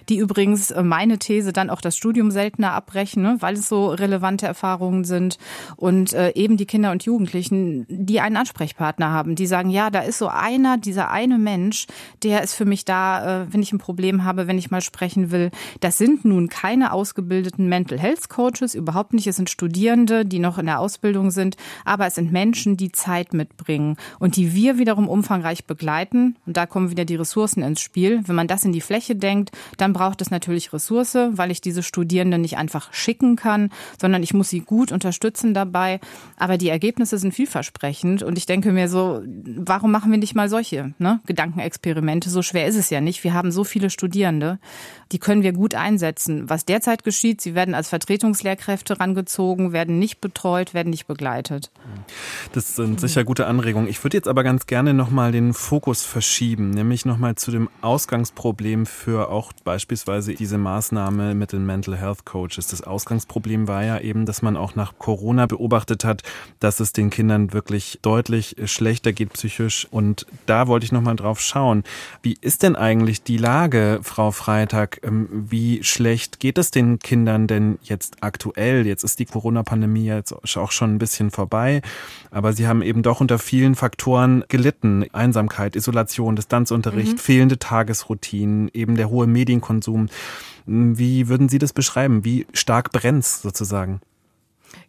[0.08, 3.88] die übrigens äh, meine These dann auch das Studium seltener abbrechen, ne, weil es so
[3.88, 5.38] relevante Erfahrungen sind.
[5.76, 10.00] Und äh, eben die Kinder und Jugendlichen, die einen Ansprechpartner haben, die sagen, ja, da
[10.00, 11.86] ist so einer, dieser eine Mensch,
[12.22, 15.30] der ist für mich da, äh, wenn ich ein Problem habe, wenn ich mal sprechen
[15.30, 15.50] will.
[15.80, 19.26] Das sind nun keine ausgebildeten Mental Health Coaches, überhaupt nicht.
[19.26, 23.32] Es sind Studierende, die noch in der Ausbildung sind, aber es sind Menschen, die Zeit
[23.32, 26.36] mitbringen und die wir wiederum umfangreich begleiten.
[26.46, 28.22] Und da kommen wieder die Ressourcen ins Spiel.
[28.26, 31.60] Wenn man das in die Fläche denkt, anfängt, dann braucht es natürlich Ressource, weil ich
[31.60, 33.70] diese Studierenden nicht einfach schicken kann,
[34.00, 36.00] sondern ich muss sie gut unterstützen dabei.
[36.36, 40.48] Aber die Ergebnisse sind vielversprechend und ich denke mir so, warum machen wir nicht mal
[40.48, 42.30] solche ne, Gedankenexperimente?
[42.30, 43.24] So schwer ist es ja nicht.
[43.24, 44.58] Wir haben so viele Studierende,
[45.12, 46.48] die können wir gut einsetzen.
[46.48, 51.70] Was derzeit geschieht, sie werden als Vertretungslehrkräfte rangezogen, werden nicht betreut, werden nicht begleitet.
[52.52, 53.88] Das sind sicher gute Anregungen.
[53.88, 58.86] Ich würde jetzt aber ganz gerne nochmal den Fokus verschieben, nämlich nochmal zu dem Ausgangsproblem
[58.86, 62.68] für auch beispielsweise diese Maßnahme mit den Mental Health Coaches.
[62.68, 66.22] Das Ausgangsproblem war ja eben, dass man auch nach Corona beobachtet hat,
[66.60, 69.86] dass es den Kindern wirklich deutlich schlechter geht psychisch.
[69.90, 71.84] Und da wollte ich nochmal drauf schauen.
[72.22, 75.00] Wie ist denn eigentlich die Lage, Frau Freitag?
[75.02, 78.86] Ähm, wie schlecht geht es den Kindern denn jetzt aktuell?
[78.86, 81.82] Jetzt ist die Corona-Pandemie jetzt auch schon ein bisschen vorbei.
[82.30, 85.06] Aber sie haben eben doch unter vielen Faktoren gelitten.
[85.12, 87.18] Einsamkeit, Isolation, Distanzunterricht, mhm.
[87.18, 90.08] fehlende Tagesroutinen, eben der hohe Medienkonsum.
[90.66, 92.24] Wie würden Sie das beschreiben?
[92.24, 94.00] Wie stark brennt sozusagen?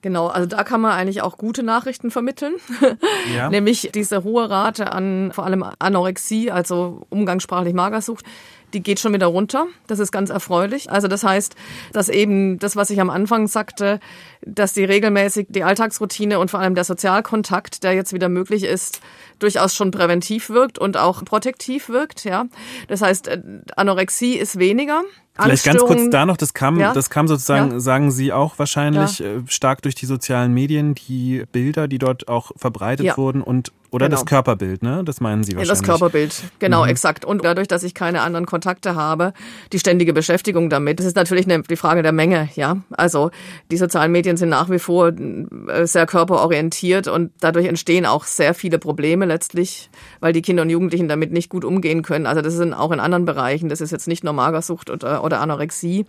[0.02, 2.54] Genau, also da kann man eigentlich auch gute Nachrichten vermitteln.
[3.36, 3.50] Ja.
[3.50, 8.26] Nämlich diese hohe Rate an vor allem Anorexie, also umgangssprachlich Magersucht,
[8.74, 9.68] die geht schon wieder runter.
[9.88, 10.92] Das ist ganz erfreulich.
[10.92, 11.56] Also das heißt,
[11.94, 14.00] dass eben das, was ich am Anfang sagte,
[14.46, 19.02] dass die regelmäßig die Alltagsroutine und vor allem der Sozialkontakt, der jetzt wieder möglich ist,
[19.40, 22.24] durchaus schon präventiv wirkt und auch protektiv wirkt.
[22.24, 22.46] Ja,
[22.88, 23.42] das heißt, äh,
[23.76, 25.04] Anorexie ist weniger.
[25.40, 26.94] Vielleicht ganz kurz da noch, das kam, ja?
[26.94, 27.80] das kam sozusagen, ja?
[27.80, 29.28] sagen Sie auch wahrscheinlich, ja.
[29.28, 34.08] Äh, stark durch die sozialen Medien, die Bilder, die dort auch verbreitet wurden und oder
[34.08, 34.18] genau.
[34.18, 35.04] das Körperbild, ne?
[35.06, 35.70] Das meinen Sie wahrscheinlich.
[35.70, 36.90] Ja, das Körperbild, genau, mhm.
[36.90, 37.24] exakt.
[37.24, 39.34] Und dadurch, dass ich keine anderen Kontakte habe,
[39.72, 41.00] die ständige Beschäftigung damit.
[41.00, 42.78] Das ist natürlich eine, die Frage der Menge, ja.
[42.92, 43.32] Also
[43.72, 48.54] die sozialen Medien sind nach wie vor äh, sehr körperorientiert und dadurch entstehen auch sehr
[48.54, 52.26] viele Probleme letztlich, weil die Kinder und Jugendlichen damit nicht gut umgehen können.
[52.26, 53.70] Also das sind auch in anderen Bereichen.
[53.70, 56.06] Das ist jetzt nicht nur Magersucht oder, oder Anorexie.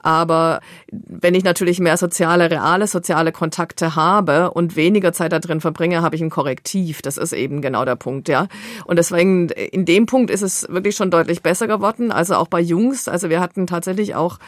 [0.00, 0.60] Aber
[0.92, 6.02] wenn ich natürlich mehr soziale, reale soziale Kontakte habe und weniger Zeit da drin verbringe,
[6.02, 7.02] habe ich ein Korrektiv.
[7.08, 8.48] Das ist eben genau der Punkt, ja.
[8.84, 12.12] Und deswegen, in dem Punkt ist es wirklich schon deutlich besser geworden.
[12.12, 13.08] Also auch bei Jungs.
[13.08, 14.38] Also wir hatten tatsächlich auch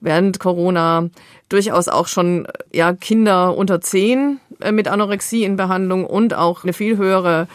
[0.00, 1.10] während Corona
[1.48, 6.72] durchaus auch schon ja Kinder unter zehn äh, mit Anorexie in Behandlung und auch eine
[6.72, 7.46] viel höhere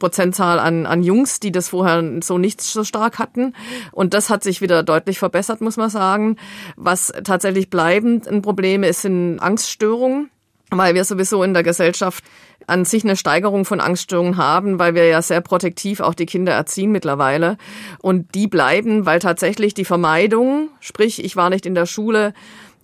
[0.00, 3.54] Prozentzahl an, an Jungs, die das vorher so nicht so stark hatten.
[3.92, 6.36] Und das hat sich wieder deutlich verbessert, muss man sagen.
[6.76, 10.30] Was tatsächlich bleibend ein Problem ist, sind Angststörungen
[10.70, 12.24] weil wir sowieso in der Gesellschaft
[12.66, 16.52] an sich eine Steigerung von Angststörungen haben, weil wir ja sehr protektiv auch die Kinder
[16.52, 17.56] erziehen mittlerweile.
[18.02, 22.34] Und die bleiben, weil tatsächlich die Vermeidung, sprich, ich war nicht in der Schule,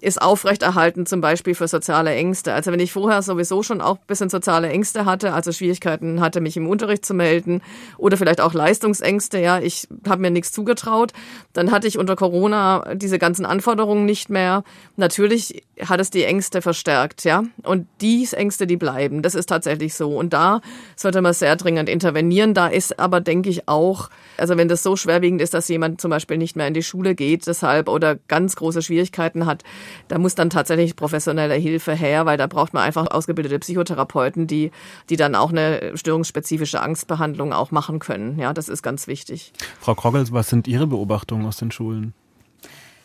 [0.05, 2.53] ist aufrechterhalten, zum Beispiel für soziale Ängste.
[2.53, 6.41] Also wenn ich vorher sowieso schon auch ein bisschen soziale Ängste hatte, also Schwierigkeiten hatte,
[6.41, 7.63] mich im Unterricht zu melden
[7.97, 11.13] oder vielleicht auch Leistungsängste, ja, ich habe mir nichts zugetraut,
[11.53, 14.63] dann hatte ich unter Corona diese ganzen Anforderungen nicht mehr.
[14.97, 17.45] Natürlich hat es die Ängste verstärkt, ja.
[17.63, 19.23] Und diese Ängste, die bleiben.
[19.23, 20.17] Das ist tatsächlich so.
[20.17, 20.61] Und da
[20.97, 22.55] sollte man sehr dringend intervenieren.
[22.55, 26.11] Da ist aber, denke ich, auch, also wenn das so schwerwiegend ist, dass jemand zum
[26.11, 29.63] Beispiel nicht mehr in die Schule geht, deshalb oder ganz große Schwierigkeiten hat,
[30.09, 34.71] da muss dann tatsächlich professionelle Hilfe her, weil da braucht man einfach ausgebildete Psychotherapeuten, die,
[35.11, 38.39] die dann auch eine störungsspezifische Angstbehandlung auch machen können.
[38.39, 39.53] Ja, das ist ganz wichtig.
[39.81, 42.15] Frau Kroggels, was sind Ihre Beobachtungen aus den Schulen?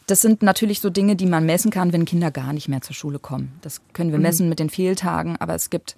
[0.09, 2.95] Das sind natürlich so Dinge, die man messen kann, wenn Kinder gar nicht mehr zur
[2.95, 3.51] Schule kommen.
[3.61, 4.23] Das können wir mhm.
[4.23, 5.95] messen mit den Fehltagen, aber es gibt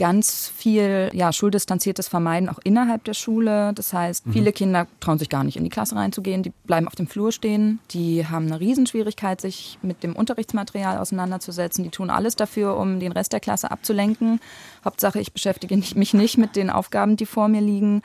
[0.00, 3.74] ganz viel ja, schuldistanziertes Vermeiden auch innerhalb der Schule.
[3.74, 4.32] Das heißt, mhm.
[4.32, 7.32] viele Kinder trauen sich gar nicht in die Klasse reinzugehen, die bleiben auf dem Flur
[7.32, 11.84] stehen, die haben eine Riesenschwierigkeit, sich mit dem Unterrichtsmaterial auseinanderzusetzen.
[11.84, 14.40] Die tun alles dafür, um den Rest der Klasse abzulenken.
[14.86, 18.00] Hauptsache, ich beschäftige mich nicht mit den Aufgaben, die vor mir liegen.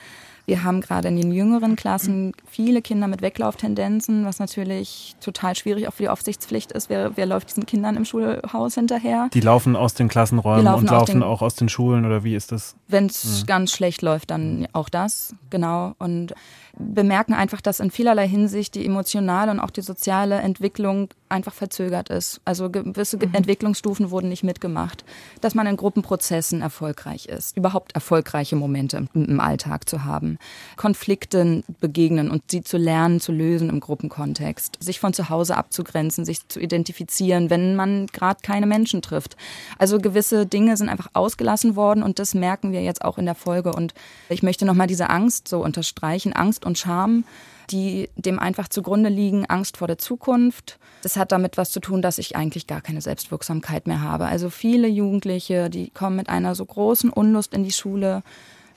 [0.45, 5.87] Wir haben gerade in den jüngeren Klassen viele Kinder mit Weglauftendenzen, was natürlich total schwierig
[5.87, 6.89] auch für die Aufsichtspflicht ist.
[6.89, 9.29] Wer, wer läuft diesen Kindern im Schulhaus hinterher?
[9.33, 12.35] Die laufen aus den Klassenräumen laufen und laufen den, auch aus den Schulen oder wie
[12.35, 12.75] ist das?
[12.87, 13.45] Wenn es ja.
[13.45, 15.93] ganz schlecht läuft, dann auch das, genau.
[15.97, 16.33] Und
[16.77, 22.09] bemerken einfach, dass in vielerlei Hinsicht die emotionale und auch die soziale Entwicklung einfach verzögert
[22.09, 22.39] ist.
[22.45, 23.33] Also gewisse mhm.
[23.33, 25.03] Entwicklungsstufen wurden nicht mitgemacht.
[25.41, 30.37] Dass man in Gruppenprozessen erfolgreich ist, überhaupt erfolgreiche Momente im, im Alltag zu haben,
[30.75, 36.25] Konflikten begegnen und sie zu lernen, zu lösen im Gruppenkontext, sich von zu Hause abzugrenzen,
[36.25, 39.35] sich zu identifizieren, wenn man gerade keine Menschen trifft.
[39.77, 43.35] Also gewisse Dinge sind einfach ausgelassen worden und das merken wir jetzt auch in der
[43.35, 43.73] Folge.
[43.73, 43.93] Und
[44.29, 47.23] ich möchte nochmal diese Angst so unterstreichen, Angst und Scham
[47.71, 50.79] die dem einfach zugrunde liegen, Angst vor der Zukunft.
[51.01, 54.25] Das hat damit was zu tun, dass ich eigentlich gar keine Selbstwirksamkeit mehr habe.
[54.25, 58.23] Also viele Jugendliche, die kommen mit einer so großen Unlust in die Schule,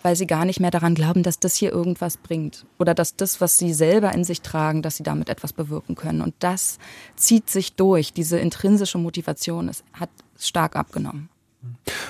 [0.02, 3.40] weil sie gar nicht mehr daran glauben, dass das hier irgendwas bringt oder dass das,
[3.40, 6.22] was sie selber in sich tragen, dass sie damit etwas bewirken können.
[6.22, 6.78] Und das
[7.16, 8.12] zieht sich durch.
[8.12, 11.30] Diese intrinsische Motivation es hat stark abgenommen.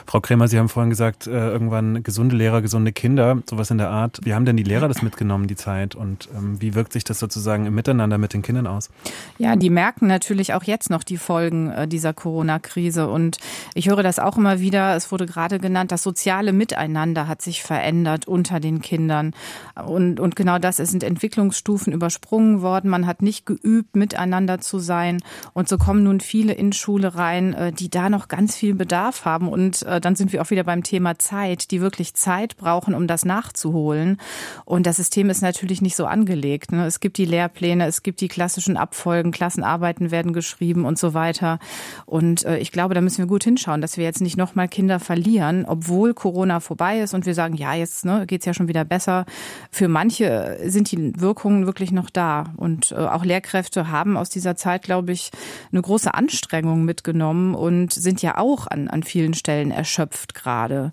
[0.06, 3.90] Frau Krämer, Sie haben vorhin gesagt, äh, irgendwann gesunde Lehrer, gesunde Kinder, sowas in der
[3.90, 4.20] Art.
[4.22, 5.94] Wie haben denn die Lehrer das mitgenommen, die Zeit?
[5.94, 8.90] Und ähm, wie wirkt sich das sozusagen im Miteinander mit den Kindern aus?
[9.38, 13.08] Ja, die merken natürlich auch jetzt noch die Folgen äh, dieser Corona-Krise.
[13.08, 13.38] Und
[13.74, 14.96] ich höre das auch immer wieder.
[14.96, 19.32] Es wurde gerade genannt, das soziale Miteinander hat sich verändert unter den Kindern.
[19.74, 22.90] Und, und genau das, es sind Entwicklungsstufen übersprungen worden.
[22.90, 25.22] Man hat nicht geübt, miteinander zu sein.
[25.54, 29.24] Und so kommen nun viele in Schule rein, äh, die da noch ganz viel Bedarf
[29.24, 29.48] haben haben.
[29.48, 33.06] Und äh, dann sind wir auch wieder beim Thema Zeit, die wirklich Zeit brauchen, um
[33.06, 34.18] das nachzuholen.
[34.64, 36.72] Und das System ist natürlich nicht so angelegt.
[36.72, 36.86] Ne?
[36.86, 41.58] Es gibt die Lehrpläne, es gibt die klassischen Abfolgen, Klassenarbeiten werden geschrieben und so weiter.
[42.06, 44.98] Und äh, ich glaube, da müssen wir gut hinschauen, dass wir jetzt nicht nochmal Kinder
[44.98, 48.84] verlieren, obwohl Corona vorbei ist und wir sagen, ja, jetzt ne, geht ja schon wieder
[48.84, 49.24] besser.
[49.70, 52.52] Für manche sind die Wirkungen wirklich noch da.
[52.56, 55.30] Und äh, auch Lehrkräfte haben aus dieser Zeit, glaube ich,
[55.70, 60.92] eine große Anstrengung mitgenommen und sind ja auch an, an vielen vielen Stellen erschöpft gerade.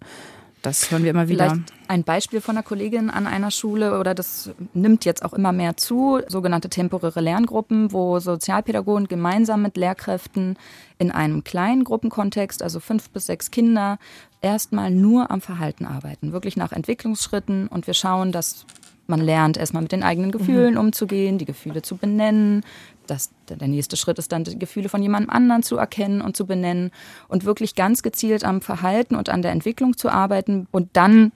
[0.61, 1.51] Das hören wir immer wieder.
[1.51, 5.51] Vielleicht ein Beispiel von einer Kollegin an einer Schule oder das nimmt jetzt auch immer
[5.51, 10.57] mehr zu, sogenannte temporäre Lerngruppen, wo Sozialpädagogen gemeinsam mit Lehrkräften
[10.97, 13.99] in einem kleinen Gruppenkontext, also fünf bis sechs Kinder,
[14.41, 18.65] erstmal nur am Verhalten arbeiten, wirklich nach Entwicklungsschritten und wir schauen, dass
[19.07, 20.79] man lernt erstmal mit den eigenen Gefühlen mhm.
[20.79, 22.63] umzugehen, die Gefühle zu benennen,
[23.07, 26.45] das, der nächste Schritt ist dann, die Gefühle von jemandem anderen zu erkennen und zu
[26.45, 26.91] benennen
[27.27, 31.31] und wirklich ganz gezielt am Verhalten und an der Entwicklung zu arbeiten und dann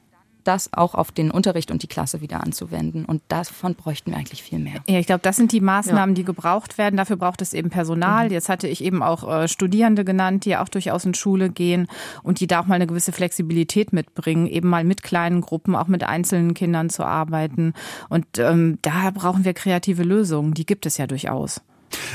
[0.49, 3.05] das auch auf den Unterricht und die Klasse wieder anzuwenden.
[3.05, 4.81] Und davon bräuchten wir eigentlich viel mehr.
[4.87, 6.21] Ja, ich glaube, das sind die Maßnahmen, ja.
[6.21, 6.97] die gebraucht werden.
[6.97, 8.25] Dafür braucht es eben Personal.
[8.25, 8.31] Mhm.
[8.31, 11.87] Jetzt hatte ich eben auch äh, Studierende genannt, die auch durchaus in Schule gehen
[12.23, 15.87] und die da auch mal eine gewisse Flexibilität mitbringen, eben mal mit kleinen Gruppen, auch
[15.87, 17.73] mit einzelnen Kindern zu arbeiten.
[18.09, 20.55] Und ähm, da brauchen wir kreative Lösungen.
[20.55, 21.61] Die gibt es ja durchaus.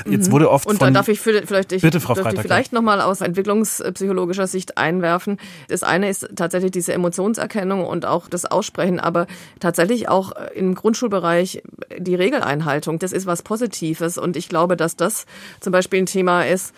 [0.06, 3.00] Jetzt wurde oft und von, darf ich vielleicht ich, bitte Frau Freitag, vielleicht noch mal
[3.00, 5.38] aus entwicklungspsychologischer Sicht einwerfen.
[5.68, 9.26] Das eine ist tatsächlich diese Emotionserkennung und auch das Aussprechen, aber
[9.60, 11.62] tatsächlich auch im Grundschulbereich
[11.98, 12.98] die Regeleinhaltung.
[12.98, 15.26] Das ist was Positives und ich glaube, dass das
[15.60, 16.74] zum Beispiel ein Thema ist,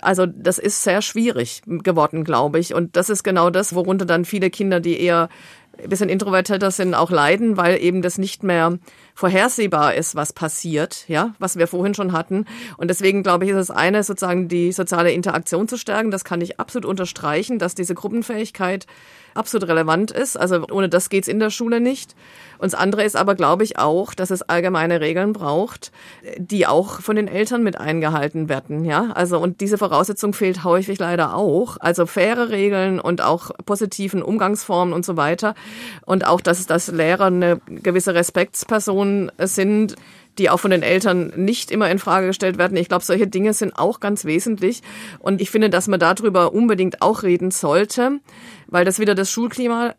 [0.00, 2.74] also das ist sehr schwierig geworden, glaube ich.
[2.74, 5.28] Und das ist genau das, worunter dann viele Kinder, die eher
[5.82, 8.78] ein bisschen introvertierter sind, auch leiden, weil eben das nicht mehr
[9.14, 12.46] vorhersehbar ist, was passiert, ja, was wir vorhin schon hatten.
[12.76, 16.10] Und deswegen glaube ich, ist es eine, sozusagen die soziale Interaktion zu stärken.
[16.10, 18.86] Das kann ich absolut unterstreichen, dass diese Gruppenfähigkeit
[19.34, 20.36] absolut relevant ist.
[20.36, 22.14] Also ohne das geht's in der Schule nicht.
[22.60, 25.92] Und das andere ist aber, glaube ich, auch, dass es allgemeine Regeln braucht,
[26.36, 28.84] die auch von den Eltern mit eingehalten werden.
[28.84, 31.78] Ja, also und diese Voraussetzung fehlt häufig leider auch.
[31.80, 35.54] Also faire Regeln und auch positiven Umgangsformen und so weiter.
[36.04, 39.96] Und auch, dass, dass Lehrer eine gewisse Respektsperson sind,
[40.38, 42.76] die auch von den Eltern nicht immer in Frage gestellt werden.
[42.76, 44.82] Ich glaube, solche Dinge sind auch ganz wesentlich.
[45.18, 48.20] Und ich finde, dass man darüber unbedingt auch reden sollte
[48.70, 49.92] weil das wieder das Schulklima äh,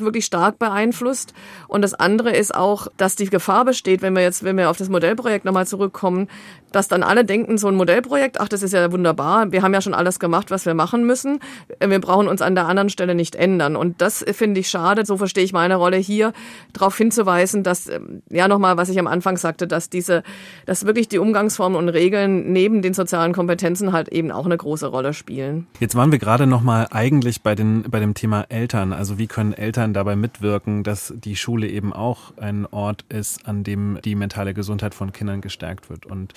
[0.00, 1.32] wirklich stark beeinflusst.
[1.68, 4.76] Und das andere ist auch, dass die Gefahr besteht, wenn wir jetzt, wenn wir auf
[4.76, 6.28] das Modellprojekt nochmal zurückkommen,
[6.72, 9.80] dass dann alle denken, so ein Modellprojekt, ach, das ist ja wunderbar, wir haben ja
[9.80, 11.40] schon alles gemacht, was wir machen müssen,
[11.80, 13.76] wir brauchen uns an der anderen Stelle nicht ändern.
[13.76, 16.32] Und das finde ich schade, so verstehe ich meine Rolle hier,
[16.72, 20.22] darauf hinzuweisen, dass, ähm, ja nochmal, was ich am Anfang sagte, dass diese,
[20.66, 24.86] dass wirklich die Umgangsformen und Regeln neben den sozialen Kompetenzen halt eben auch eine große
[24.86, 25.66] Rolle spielen.
[25.80, 28.92] Jetzt waren wir gerade nochmal eigentlich bei, den, bei dem Thema Eltern.
[28.92, 33.62] Also wie können Eltern dabei mitwirken, dass die Schule eben auch ein Ort ist, an
[33.62, 36.06] dem die mentale Gesundheit von Kindern gestärkt wird.
[36.06, 36.34] Und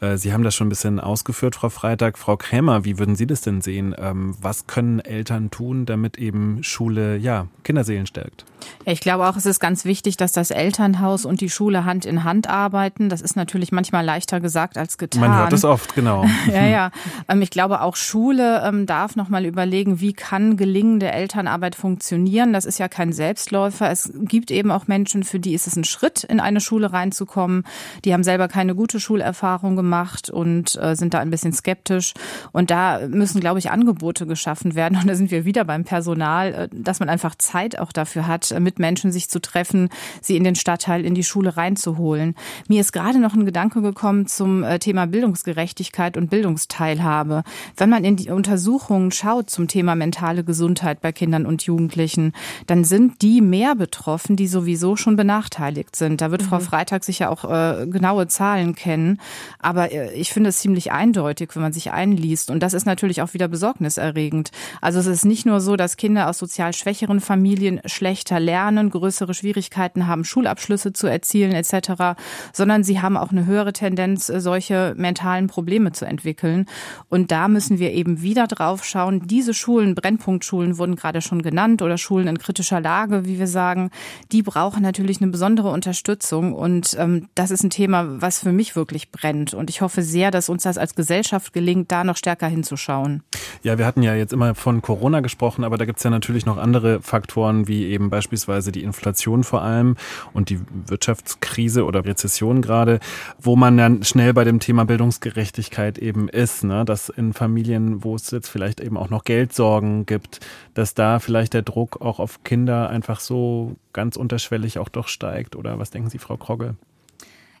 [0.00, 2.18] äh, Sie haben das schon ein bisschen ausgeführt, Frau Freitag.
[2.18, 3.94] Frau Krämer, wie würden Sie das denn sehen?
[3.98, 8.44] Ähm, was können Eltern tun, damit eben Schule ja Kinderseelen stärkt?
[8.84, 12.04] Ja, ich glaube auch, es ist ganz wichtig, dass das Elternhaus und die Schule Hand
[12.04, 13.08] in Hand arbeiten.
[13.08, 15.20] Das ist natürlich manchmal leichter gesagt als getan.
[15.20, 16.24] Man hört das oft, genau.
[16.46, 16.90] ja, ja.
[17.28, 22.52] Ähm, ich glaube auch Schule ähm, darf noch mal überlegen, wie kann gelingende Elternarbeit funktionieren.
[22.52, 23.90] Das ist ja kein Selbstläufer.
[23.90, 27.64] Es gibt eben auch Menschen, für die ist es ein Schritt, in eine Schule reinzukommen.
[28.04, 32.14] Die haben selber keine gute Schulerfahrung gemacht und äh, sind da ein bisschen skeptisch.
[32.50, 34.98] Und da müssen, glaube ich, Angebote geschaffen werden.
[34.98, 38.52] Und da sind wir wieder beim Personal, äh, dass man einfach Zeit auch dafür hat,
[38.58, 39.88] mit Menschen sich zu treffen,
[40.20, 42.34] sie in den Stadtteil, in die Schule reinzuholen.
[42.68, 47.44] Mir ist gerade noch ein Gedanke gekommen zum äh, Thema Bildungsgerechtigkeit und Bildungsteilhabe.
[47.76, 52.32] Wenn man in die Untersuchungen schaut zum Thema mentale Gesundheit bei Kindern und Jugendlichen,
[52.66, 56.20] dann sind die mehr betroffen, die sowieso schon benachteiligt sind.
[56.20, 56.46] Da wird mhm.
[56.46, 59.20] Frau Freitag sicher auch äh, genaue Zahlen kennen.
[59.58, 62.50] Aber äh, ich finde es ziemlich eindeutig, wenn man sich einliest.
[62.50, 64.50] Und das ist natürlich auch wieder besorgniserregend.
[64.80, 69.34] Also es ist nicht nur so, dass Kinder aus sozial schwächeren Familien schlechter lernen, größere
[69.34, 72.18] Schwierigkeiten haben, Schulabschlüsse zu erzielen etc.,
[72.52, 76.66] sondern sie haben auch eine höhere Tendenz, äh, solche mentalen Probleme zu entwickeln.
[77.08, 79.26] Und da müssen wir eben wieder drauf schauen.
[79.26, 83.90] Diese Schulen, Brennpunktschulen wurden gerade schon genannt oder Schulen in kritischer Lage, wie wir sagen,
[84.30, 86.54] die brauchen natürlich eine besondere Unterstützung.
[86.54, 89.52] Und ähm, das ist ein Thema, was für mich wirklich brennt.
[89.52, 93.22] Und ich hoffe sehr, dass uns das als Gesellschaft gelingt, da noch stärker hinzuschauen.
[93.62, 96.46] Ja, wir hatten ja jetzt immer von Corona gesprochen, aber da gibt es ja natürlich
[96.46, 99.96] noch andere Faktoren, wie eben beispielsweise die Inflation vor allem
[100.32, 103.00] und die Wirtschaftskrise oder Rezession gerade,
[103.40, 106.84] wo man dann schnell bei dem Thema Bildungsgerechtigkeit eben ist, ne?
[106.84, 110.40] dass in Familien, wo es jetzt vielleicht eben auch noch Geldsorgen gibt,
[110.74, 115.56] dass da vielleicht der Druck auch auf Kinder einfach so ganz unterschwellig auch doch steigt.
[115.56, 116.74] Oder was denken Sie, Frau Krogge?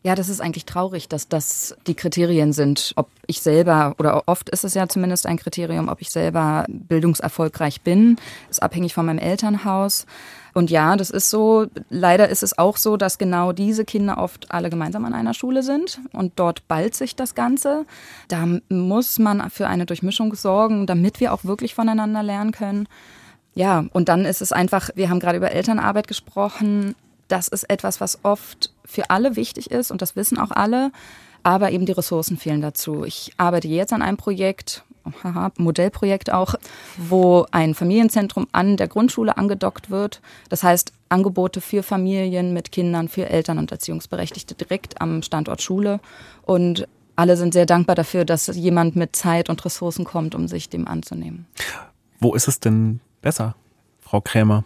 [0.04, 4.48] Ja, das ist eigentlich traurig, dass das die Kriterien sind, ob ich selber, oder oft
[4.50, 8.16] ist es ja zumindest ein Kriterium, ob ich selber bildungserfolgreich bin,
[8.50, 10.06] ist abhängig von meinem Elternhaus.
[10.54, 11.66] Und ja, das ist so.
[11.88, 15.62] Leider ist es auch so, dass genau diese Kinder oft alle gemeinsam an einer Schule
[15.62, 17.86] sind und dort ballt sich das Ganze.
[18.26, 22.88] Da muss man für eine Durchmischung sorgen, damit wir auch wirklich voneinander lernen können.
[23.54, 26.94] Ja, und dann ist es einfach, wir haben gerade über Elternarbeit gesprochen
[27.32, 30.92] das ist etwas, was oft für alle wichtig ist und das wissen auch alle,
[31.42, 33.04] aber eben die Ressourcen fehlen dazu.
[33.04, 34.84] Ich arbeite jetzt an einem Projekt,
[35.24, 36.54] haha, Modellprojekt auch,
[36.98, 40.20] wo ein Familienzentrum an der Grundschule angedockt wird.
[40.50, 46.00] Das heißt, Angebote für Familien mit Kindern, für Eltern und Erziehungsberechtigte direkt am Standort Schule.
[46.42, 46.86] Und
[47.16, 50.86] alle sind sehr dankbar dafür, dass jemand mit Zeit und Ressourcen kommt, um sich dem
[50.86, 51.46] anzunehmen.
[52.20, 53.54] Wo ist es denn besser,
[54.00, 54.64] Frau Krämer?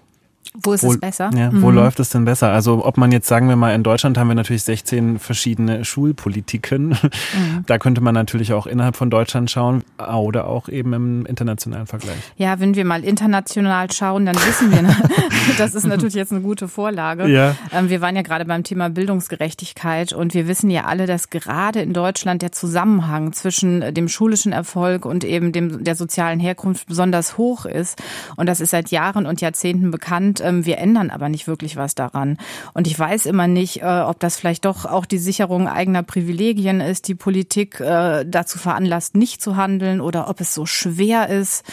[0.54, 1.30] Wo ist wo, es besser?
[1.36, 1.76] Ja, wo mhm.
[1.76, 2.50] läuft es denn besser?
[2.50, 6.88] Also ob man jetzt, sagen wir mal, in Deutschland haben wir natürlich 16 verschiedene Schulpolitiken.
[6.88, 7.64] Mhm.
[7.66, 12.16] Da könnte man natürlich auch innerhalb von Deutschland schauen oder auch eben im internationalen Vergleich.
[12.36, 14.82] Ja, wenn wir mal international schauen, dann wissen wir,
[15.58, 17.28] das ist natürlich jetzt eine gute Vorlage.
[17.28, 17.54] Ja.
[17.72, 21.80] Ähm, wir waren ja gerade beim Thema Bildungsgerechtigkeit und wir wissen ja alle, dass gerade
[21.80, 27.38] in Deutschland der Zusammenhang zwischen dem schulischen Erfolg und eben dem, der sozialen Herkunft besonders
[27.38, 28.00] hoch ist.
[28.36, 31.94] Und das ist seit Jahren und Jahrzehnten bekannt ähm, wir ändern aber nicht wirklich was
[31.94, 32.38] daran.
[32.74, 36.80] Und ich weiß immer nicht, äh, ob das vielleicht doch auch die Sicherung eigener Privilegien
[36.80, 41.64] ist, die Politik äh, dazu veranlasst, nicht zu handeln oder ob es so schwer ist.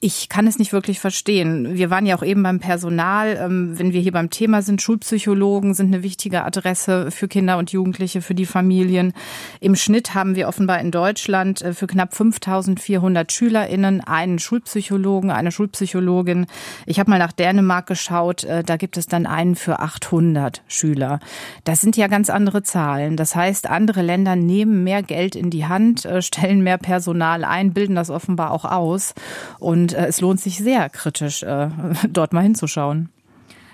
[0.00, 1.74] Ich kann es nicht wirklich verstehen.
[1.74, 3.38] Wir waren ja auch eben beim Personal.
[3.40, 7.72] Ähm, wenn wir hier beim Thema sind, Schulpsychologen sind eine wichtige Adresse für Kinder und
[7.72, 9.12] Jugendliche, für die Familien.
[9.60, 15.52] Im Schnitt haben wir offenbar in Deutschland äh, für knapp 5400 SchülerInnen einen Schulpsychologen, eine
[15.52, 16.46] Schulpsychologin.
[16.86, 20.62] Ich habe mal nach Dänemark geschaut angeschaut, äh, da gibt es dann einen für 800
[20.68, 21.20] Schüler.
[21.64, 23.16] Das sind ja ganz andere Zahlen.
[23.16, 27.72] Das heißt, andere Länder nehmen mehr Geld in die Hand, äh, stellen mehr Personal ein,
[27.72, 29.14] bilden das offenbar auch aus.
[29.58, 31.40] Und äh, es lohnt sich sehr kritisch,
[32.08, 33.08] dort mal hinzuschauen.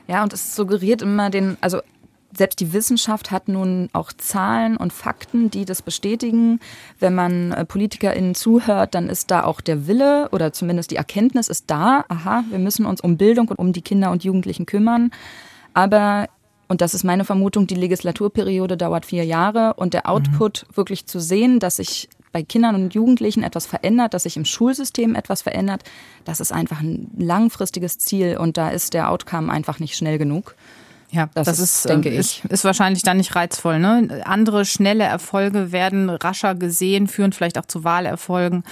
[0.08, 1.80] Ja, und es suggeriert immer den, also
[2.36, 6.60] selbst die Wissenschaft hat nun auch Zahlen und Fakten, die das bestätigen.
[6.98, 11.48] Wenn man äh, PolitikerInnen zuhört, dann ist da auch der Wille oder zumindest die Erkenntnis
[11.48, 12.04] ist da.
[12.08, 15.10] Aha, wir müssen uns um Bildung und um die Kinder und Jugendlichen kümmern.
[15.74, 16.28] Aber
[16.68, 20.76] und das ist meine Vermutung, die Legislaturperiode dauert vier Jahre und der Output mhm.
[20.76, 25.14] wirklich zu sehen, dass sich bei Kindern und Jugendlichen etwas verändert, dass sich im Schulsystem
[25.14, 25.84] etwas verändert,
[26.24, 30.54] das ist einfach ein langfristiges Ziel und da ist der Outcome einfach nicht schnell genug.
[31.16, 32.44] Ja, das, das ist, denke äh, ich.
[32.44, 33.78] Ist, ist wahrscheinlich dann nicht reizvoll.
[33.78, 34.22] Ne?
[34.26, 38.64] Andere schnelle Erfolge werden rascher gesehen, führen vielleicht auch zu Wahlerfolgen.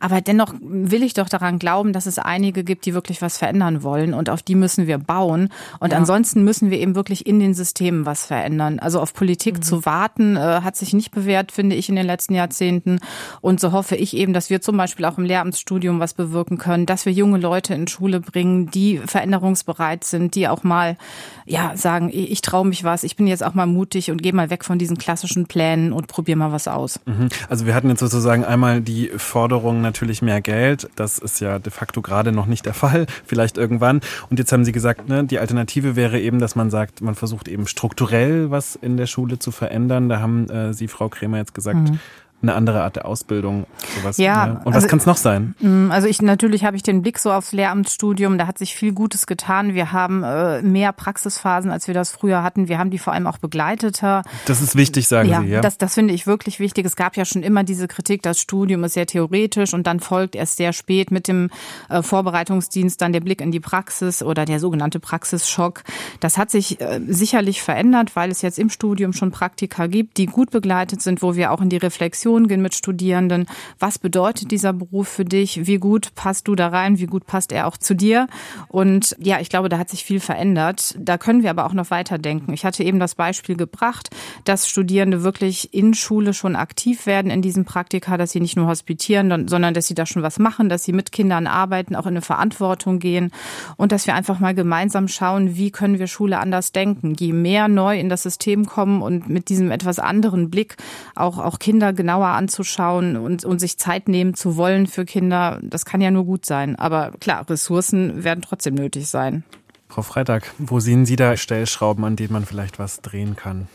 [0.00, 3.84] Aber dennoch will ich doch daran glauben, dass es einige gibt, die wirklich was verändern
[3.84, 5.48] wollen und auf die müssen wir bauen.
[5.78, 5.98] Und ja.
[5.98, 8.80] ansonsten müssen wir eben wirklich in den Systemen was verändern.
[8.80, 9.62] Also auf Politik mhm.
[9.62, 12.98] zu warten, äh, hat sich nicht bewährt, finde ich, in den letzten Jahrzehnten.
[13.40, 16.86] Und so hoffe ich eben, dass wir zum Beispiel auch im Lehramtsstudium was bewirken können,
[16.86, 20.96] dass wir junge Leute in Schule bringen, die veränderungsbereit sind, die auch mal,
[21.46, 24.50] ja, sagen, ich traue mich was, ich bin jetzt auch mal mutig und gehe mal
[24.50, 27.00] weg von diesen klassischen Plänen und probiere mal was aus.
[27.06, 27.28] Mhm.
[27.48, 30.88] Also wir hatten jetzt sozusagen einmal die Forderung natürlich mehr Geld.
[30.96, 34.00] Das ist ja de facto gerade noch nicht der Fall, vielleicht irgendwann.
[34.30, 37.48] Und jetzt haben Sie gesagt, ne, die Alternative wäre eben, dass man sagt, man versucht
[37.48, 40.08] eben strukturell was in der Schule zu verändern.
[40.08, 41.98] Da haben äh, Sie, Frau Krämer, jetzt gesagt, mhm
[42.42, 43.66] eine andere Art der Ausbildung.
[44.00, 44.46] Sowas, ja.
[44.46, 44.52] Ne?
[44.64, 45.54] Und was also, kann es noch sein?
[45.60, 48.38] Mm, also ich natürlich habe ich den Blick so aufs Lehramtsstudium.
[48.38, 49.74] Da hat sich viel Gutes getan.
[49.74, 52.68] Wir haben äh, mehr Praxisphasen, als wir das früher hatten.
[52.68, 54.22] Wir haben die vor allem auch begleiteter.
[54.46, 55.48] Das ist wichtig, sagen ja, Sie.
[55.48, 56.84] Ja, das, das finde ich wirklich wichtig.
[56.84, 60.34] Es gab ja schon immer diese Kritik, das Studium ist sehr theoretisch und dann folgt
[60.34, 61.50] erst sehr spät mit dem
[61.88, 65.82] äh, Vorbereitungsdienst dann der Blick in die Praxis oder der sogenannte Praxisschock.
[66.20, 70.26] Das hat sich äh, sicherlich verändert, weil es jetzt im Studium schon Praktika gibt, die
[70.26, 73.46] gut begleitet sind, wo wir auch in die Reflexion Diskussion gehen mit Studierenden.
[73.78, 75.66] Was bedeutet dieser Beruf für dich?
[75.66, 76.98] Wie gut passt du da rein?
[76.98, 78.26] Wie gut passt er auch zu dir?
[78.68, 80.94] Und ja, ich glaube, da hat sich viel verändert.
[80.98, 82.54] Da können wir aber auch noch weiterdenken.
[82.54, 84.10] Ich hatte eben das Beispiel gebracht,
[84.44, 88.66] dass Studierende wirklich in Schule schon aktiv werden in diesem Praktika, dass sie nicht nur
[88.66, 92.12] hospitieren, sondern dass sie da schon was machen, dass sie mit Kindern arbeiten, auch in
[92.12, 93.30] eine Verantwortung gehen
[93.76, 97.14] und dass wir einfach mal gemeinsam schauen, wie können wir Schule anders denken.
[97.14, 100.76] Je mehr neu in das System kommen und mit diesem etwas anderen Blick
[101.14, 105.84] auch, auch Kinder genauer anzuschauen und, und sich Zeit nehmen zu wollen für Kinder, das
[105.84, 106.76] kann ja nur gut sein.
[106.76, 109.44] Aber klar, Ressourcen werden trotzdem nötig sein.
[109.88, 113.68] Frau Freitag, wo sehen Sie da Stellschrauben, an denen man vielleicht was drehen kann?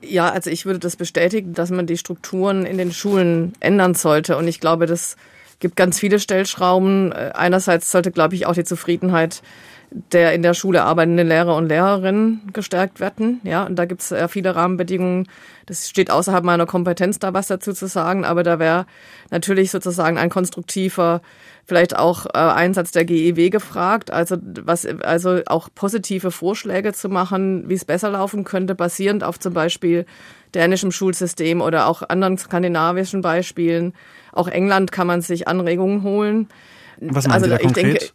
[0.00, 4.36] Ja, also ich würde das bestätigen, dass man die Strukturen in den Schulen ändern sollte.
[4.36, 5.16] Und ich glaube, das
[5.60, 7.12] gibt ganz viele Stellschrauben.
[7.12, 9.42] Äh, einerseits sollte, glaube ich, auch die Zufriedenheit
[10.12, 13.40] der in der Schule arbeitenden Lehrer und Lehrerinnen gestärkt werden.
[13.44, 15.28] Ja, und da gibt es ja viele Rahmenbedingungen.
[15.66, 18.86] Das steht außerhalb meiner Kompetenz, da was dazu zu sagen, aber da wäre
[19.30, 21.20] natürlich sozusagen ein konstruktiver,
[21.64, 27.68] vielleicht auch äh, Einsatz der GEW gefragt, also was, also auch positive Vorschläge zu machen,
[27.68, 30.06] wie es besser laufen könnte, basierend auf zum Beispiel
[30.54, 33.94] dänischem Schulsystem oder auch anderen skandinavischen Beispielen.
[34.32, 36.48] Auch England kann man sich Anregungen holen.
[37.00, 37.84] Was meinen also, Sie da konkret?
[37.84, 38.06] Denke,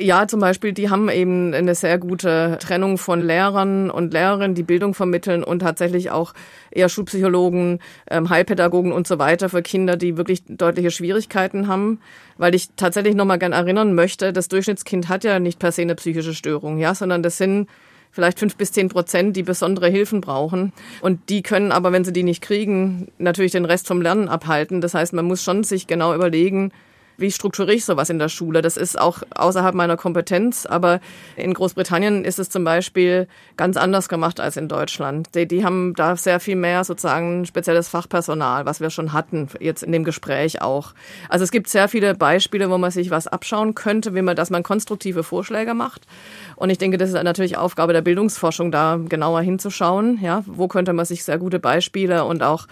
[0.00, 4.62] ja, zum Beispiel, die haben eben eine sehr gute Trennung von Lehrern und Lehrerinnen, die
[4.62, 6.34] Bildung vermitteln und tatsächlich auch
[6.70, 7.80] eher Schulpsychologen,
[8.10, 12.00] ähm, Heilpädagogen und so weiter für Kinder, die wirklich deutliche Schwierigkeiten haben.
[12.36, 15.96] Weil ich tatsächlich nochmal gern erinnern möchte, das Durchschnittskind hat ja nicht per se eine
[15.96, 17.68] psychische Störung, ja, sondern das sind
[18.12, 20.72] vielleicht fünf bis zehn Prozent, die besondere Hilfen brauchen.
[21.00, 24.80] Und die können aber, wenn sie die nicht kriegen, natürlich den Rest vom Lernen abhalten.
[24.80, 26.72] Das heißt, man muss schon sich genau überlegen,
[27.18, 28.62] wie strukturiere ich sowas in der Schule?
[28.62, 31.00] Das ist auch außerhalb meiner Kompetenz, aber
[31.36, 35.34] in Großbritannien ist es zum Beispiel ganz anders gemacht als in Deutschland.
[35.34, 39.82] Die, die haben da sehr viel mehr sozusagen spezielles Fachpersonal, was wir schon hatten, jetzt
[39.82, 40.94] in dem Gespräch auch.
[41.28, 44.50] Also es gibt sehr viele Beispiele, wo man sich was abschauen könnte, wie man, dass
[44.50, 46.06] man konstruktive Vorschläge macht.
[46.54, 50.20] Und ich denke, das ist natürlich Aufgabe der Bildungsforschung, da genauer hinzuschauen.
[50.22, 52.66] Ja, wo könnte man sich sehr gute Beispiele und auch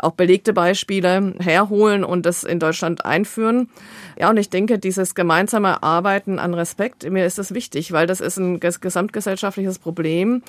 [0.00, 3.68] auch belegte Beispiele herholen und das in Deutschland einführen.
[4.18, 8.20] Ja, und ich denke, dieses gemeinsame Arbeiten an Respekt, mir ist das wichtig, weil das
[8.20, 10.42] ist ein gesamtgesellschaftliches Problem.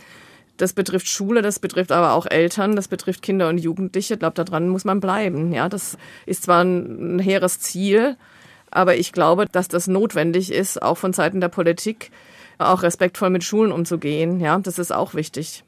[0.57, 4.15] Das betrifft Schule, das betrifft aber auch Eltern, das betrifft Kinder und Jugendliche.
[4.15, 5.53] Ich glaube, daran muss man bleiben.
[5.53, 8.17] Ja, das ist zwar ein hehres Ziel,
[8.69, 12.11] aber ich glaube, dass das notwendig ist, auch von Seiten der Politik,
[12.57, 14.41] auch respektvoll mit Schulen umzugehen.
[14.41, 15.63] Ja, das ist auch wichtig.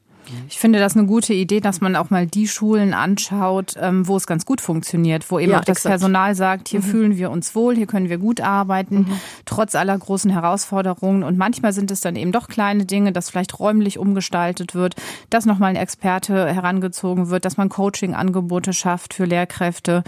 [0.48, 4.18] Ich finde das eine gute Idee, dass man auch mal die Schulen anschaut, ähm, wo
[4.18, 5.92] es ganz gut funktioniert, wo eben ja, auch das exakt.
[5.92, 6.86] Personal sagt, hier mhm.
[6.86, 9.20] fühlen wir uns wohl, hier können wir gut arbeiten, mhm.
[9.46, 11.24] trotz aller großen Herausforderungen.
[11.24, 14.96] Und manchmal sind es dann eben doch kleine Dinge, dass vielleicht räumlich umgestaltet wird,
[15.30, 20.04] dass nochmal ein Experte herangezogen wird, dass man Coaching-Angebote schafft für Lehrkräfte.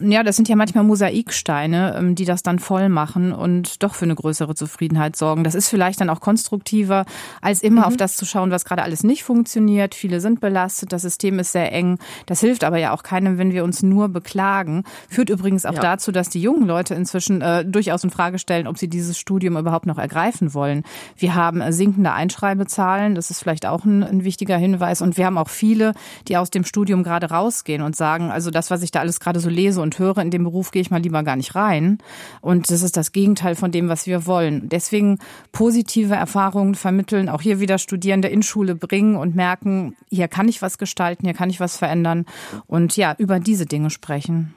[0.00, 4.04] Ja, das sind ja manchmal Mosaiksteine, ähm, die das dann voll machen und doch für
[4.04, 5.44] eine größere Zufriedenheit sorgen.
[5.44, 7.04] Das ist vielleicht dann auch konstruktiver,
[7.40, 7.86] als immer mhm.
[7.86, 11.38] auf das zu schauen, was gerade alles nicht funktioniert funktioniert, viele sind belastet, das System
[11.38, 11.98] ist sehr eng.
[12.26, 14.82] Das hilft aber ja auch keinem, wenn wir uns nur beklagen.
[15.08, 15.80] Führt übrigens auch ja.
[15.80, 19.56] dazu, dass die jungen Leute inzwischen äh, durchaus in Frage stellen, ob sie dieses Studium
[19.56, 20.82] überhaupt noch ergreifen wollen.
[21.16, 25.00] Wir haben sinkende Einschreibezahlen, das ist vielleicht auch ein, ein wichtiger Hinweis.
[25.00, 25.92] Und wir haben auch viele,
[26.26, 29.38] die aus dem Studium gerade rausgehen und sagen, also das, was ich da alles gerade
[29.38, 31.98] so lese und höre, in dem Beruf gehe ich mal lieber gar nicht rein.
[32.40, 34.68] Und das ist das Gegenteil von dem, was wir wollen.
[34.68, 35.20] Deswegen
[35.52, 40.62] positive Erfahrungen vermitteln, auch hier wieder Studierende in Schule bringen und merken, hier kann ich
[40.62, 42.26] was gestalten, hier kann ich was verändern
[42.66, 44.54] und ja, über diese Dinge sprechen.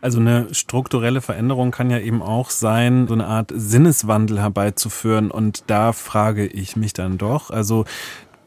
[0.00, 5.64] Also eine strukturelle Veränderung kann ja eben auch sein, so eine Art Sinneswandel herbeizuführen und
[5.68, 7.84] da frage ich mich dann doch, also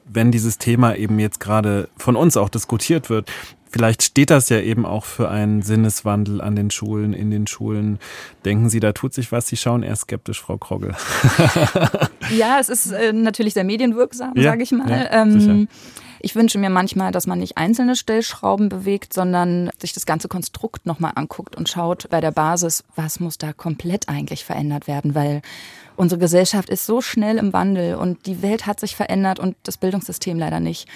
[0.05, 3.31] wenn dieses Thema eben jetzt gerade von uns auch diskutiert wird,
[3.69, 7.99] Vielleicht steht das ja eben auch für einen Sinneswandel an den Schulen, in den Schulen.
[8.45, 9.47] Denken Sie, da tut sich was?
[9.47, 10.95] Sie schauen eher skeptisch, Frau Krogel.
[12.37, 14.89] ja, es ist äh, natürlich sehr medienwirksam, ja, sage ich mal.
[14.89, 15.67] Ja, ähm,
[16.25, 20.87] ich wünsche mir manchmal, dass man nicht einzelne Stellschrauben bewegt, sondern sich das ganze Konstrukt
[20.87, 25.43] nochmal anguckt und schaut bei der Basis, was muss da komplett eigentlich verändert werden, weil
[25.95, 29.77] unsere Gesellschaft ist so schnell im Wandel und die Welt hat sich verändert und das
[29.77, 30.87] Bildungssystem leider nicht.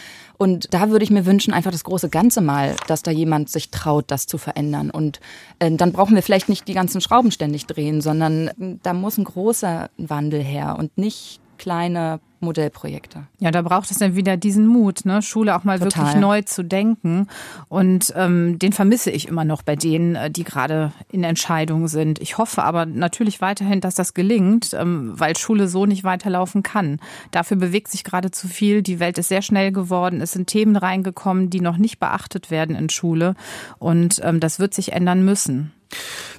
[0.41, 3.71] Und da würde ich mir wünschen, einfach das große Ganze mal, dass da jemand sich
[3.71, 4.89] traut, das zu verändern.
[4.89, 5.19] Und
[5.59, 9.17] äh, dann brauchen wir vielleicht nicht die ganzen Schrauben ständig drehen, sondern äh, da muss
[9.17, 13.27] ein großer Wandel her und nicht kleine Modellprojekte.
[13.39, 15.21] Ja, da braucht es dann wieder diesen Mut, ne?
[15.21, 16.05] Schule auch mal Total.
[16.05, 17.27] wirklich neu zu denken.
[17.67, 22.19] Und ähm, den vermisse ich immer noch bei denen, äh, die gerade in Entscheidungen sind.
[22.19, 26.99] Ich hoffe aber natürlich weiterhin, dass das gelingt, ähm, weil Schule so nicht weiterlaufen kann.
[27.31, 28.81] Dafür bewegt sich gerade zu viel.
[28.81, 30.21] Die Welt ist sehr schnell geworden.
[30.21, 33.35] Es sind Themen reingekommen, die noch nicht beachtet werden in Schule.
[33.79, 35.73] Und ähm, das wird sich ändern müssen.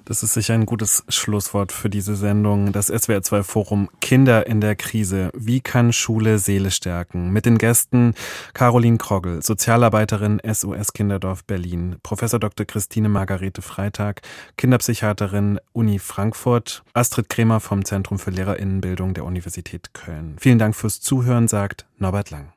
[0.05, 2.73] Das ist sicher ein gutes Schlusswort für diese Sendung.
[2.73, 5.31] Das SWR2 Forum Kinder in der Krise.
[5.35, 7.31] Wie kann Schule Seele stärken?
[7.31, 8.15] Mit den Gästen
[8.55, 12.67] Caroline Krogel, Sozialarbeiterin SOS Kinderdorf Berlin, Professor Dr.
[12.67, 14.23] Christine Margarete Freitag,
[14.57, 20.37] Kinderpsychiaterin Uni Frankfurt, Astrid Kremer vom Zentrum für Lehrerinnenbildung der Universität Köln.
[20.41, 22.49] Vielen Dank fürs Zuhören, sagt Norbert Lang.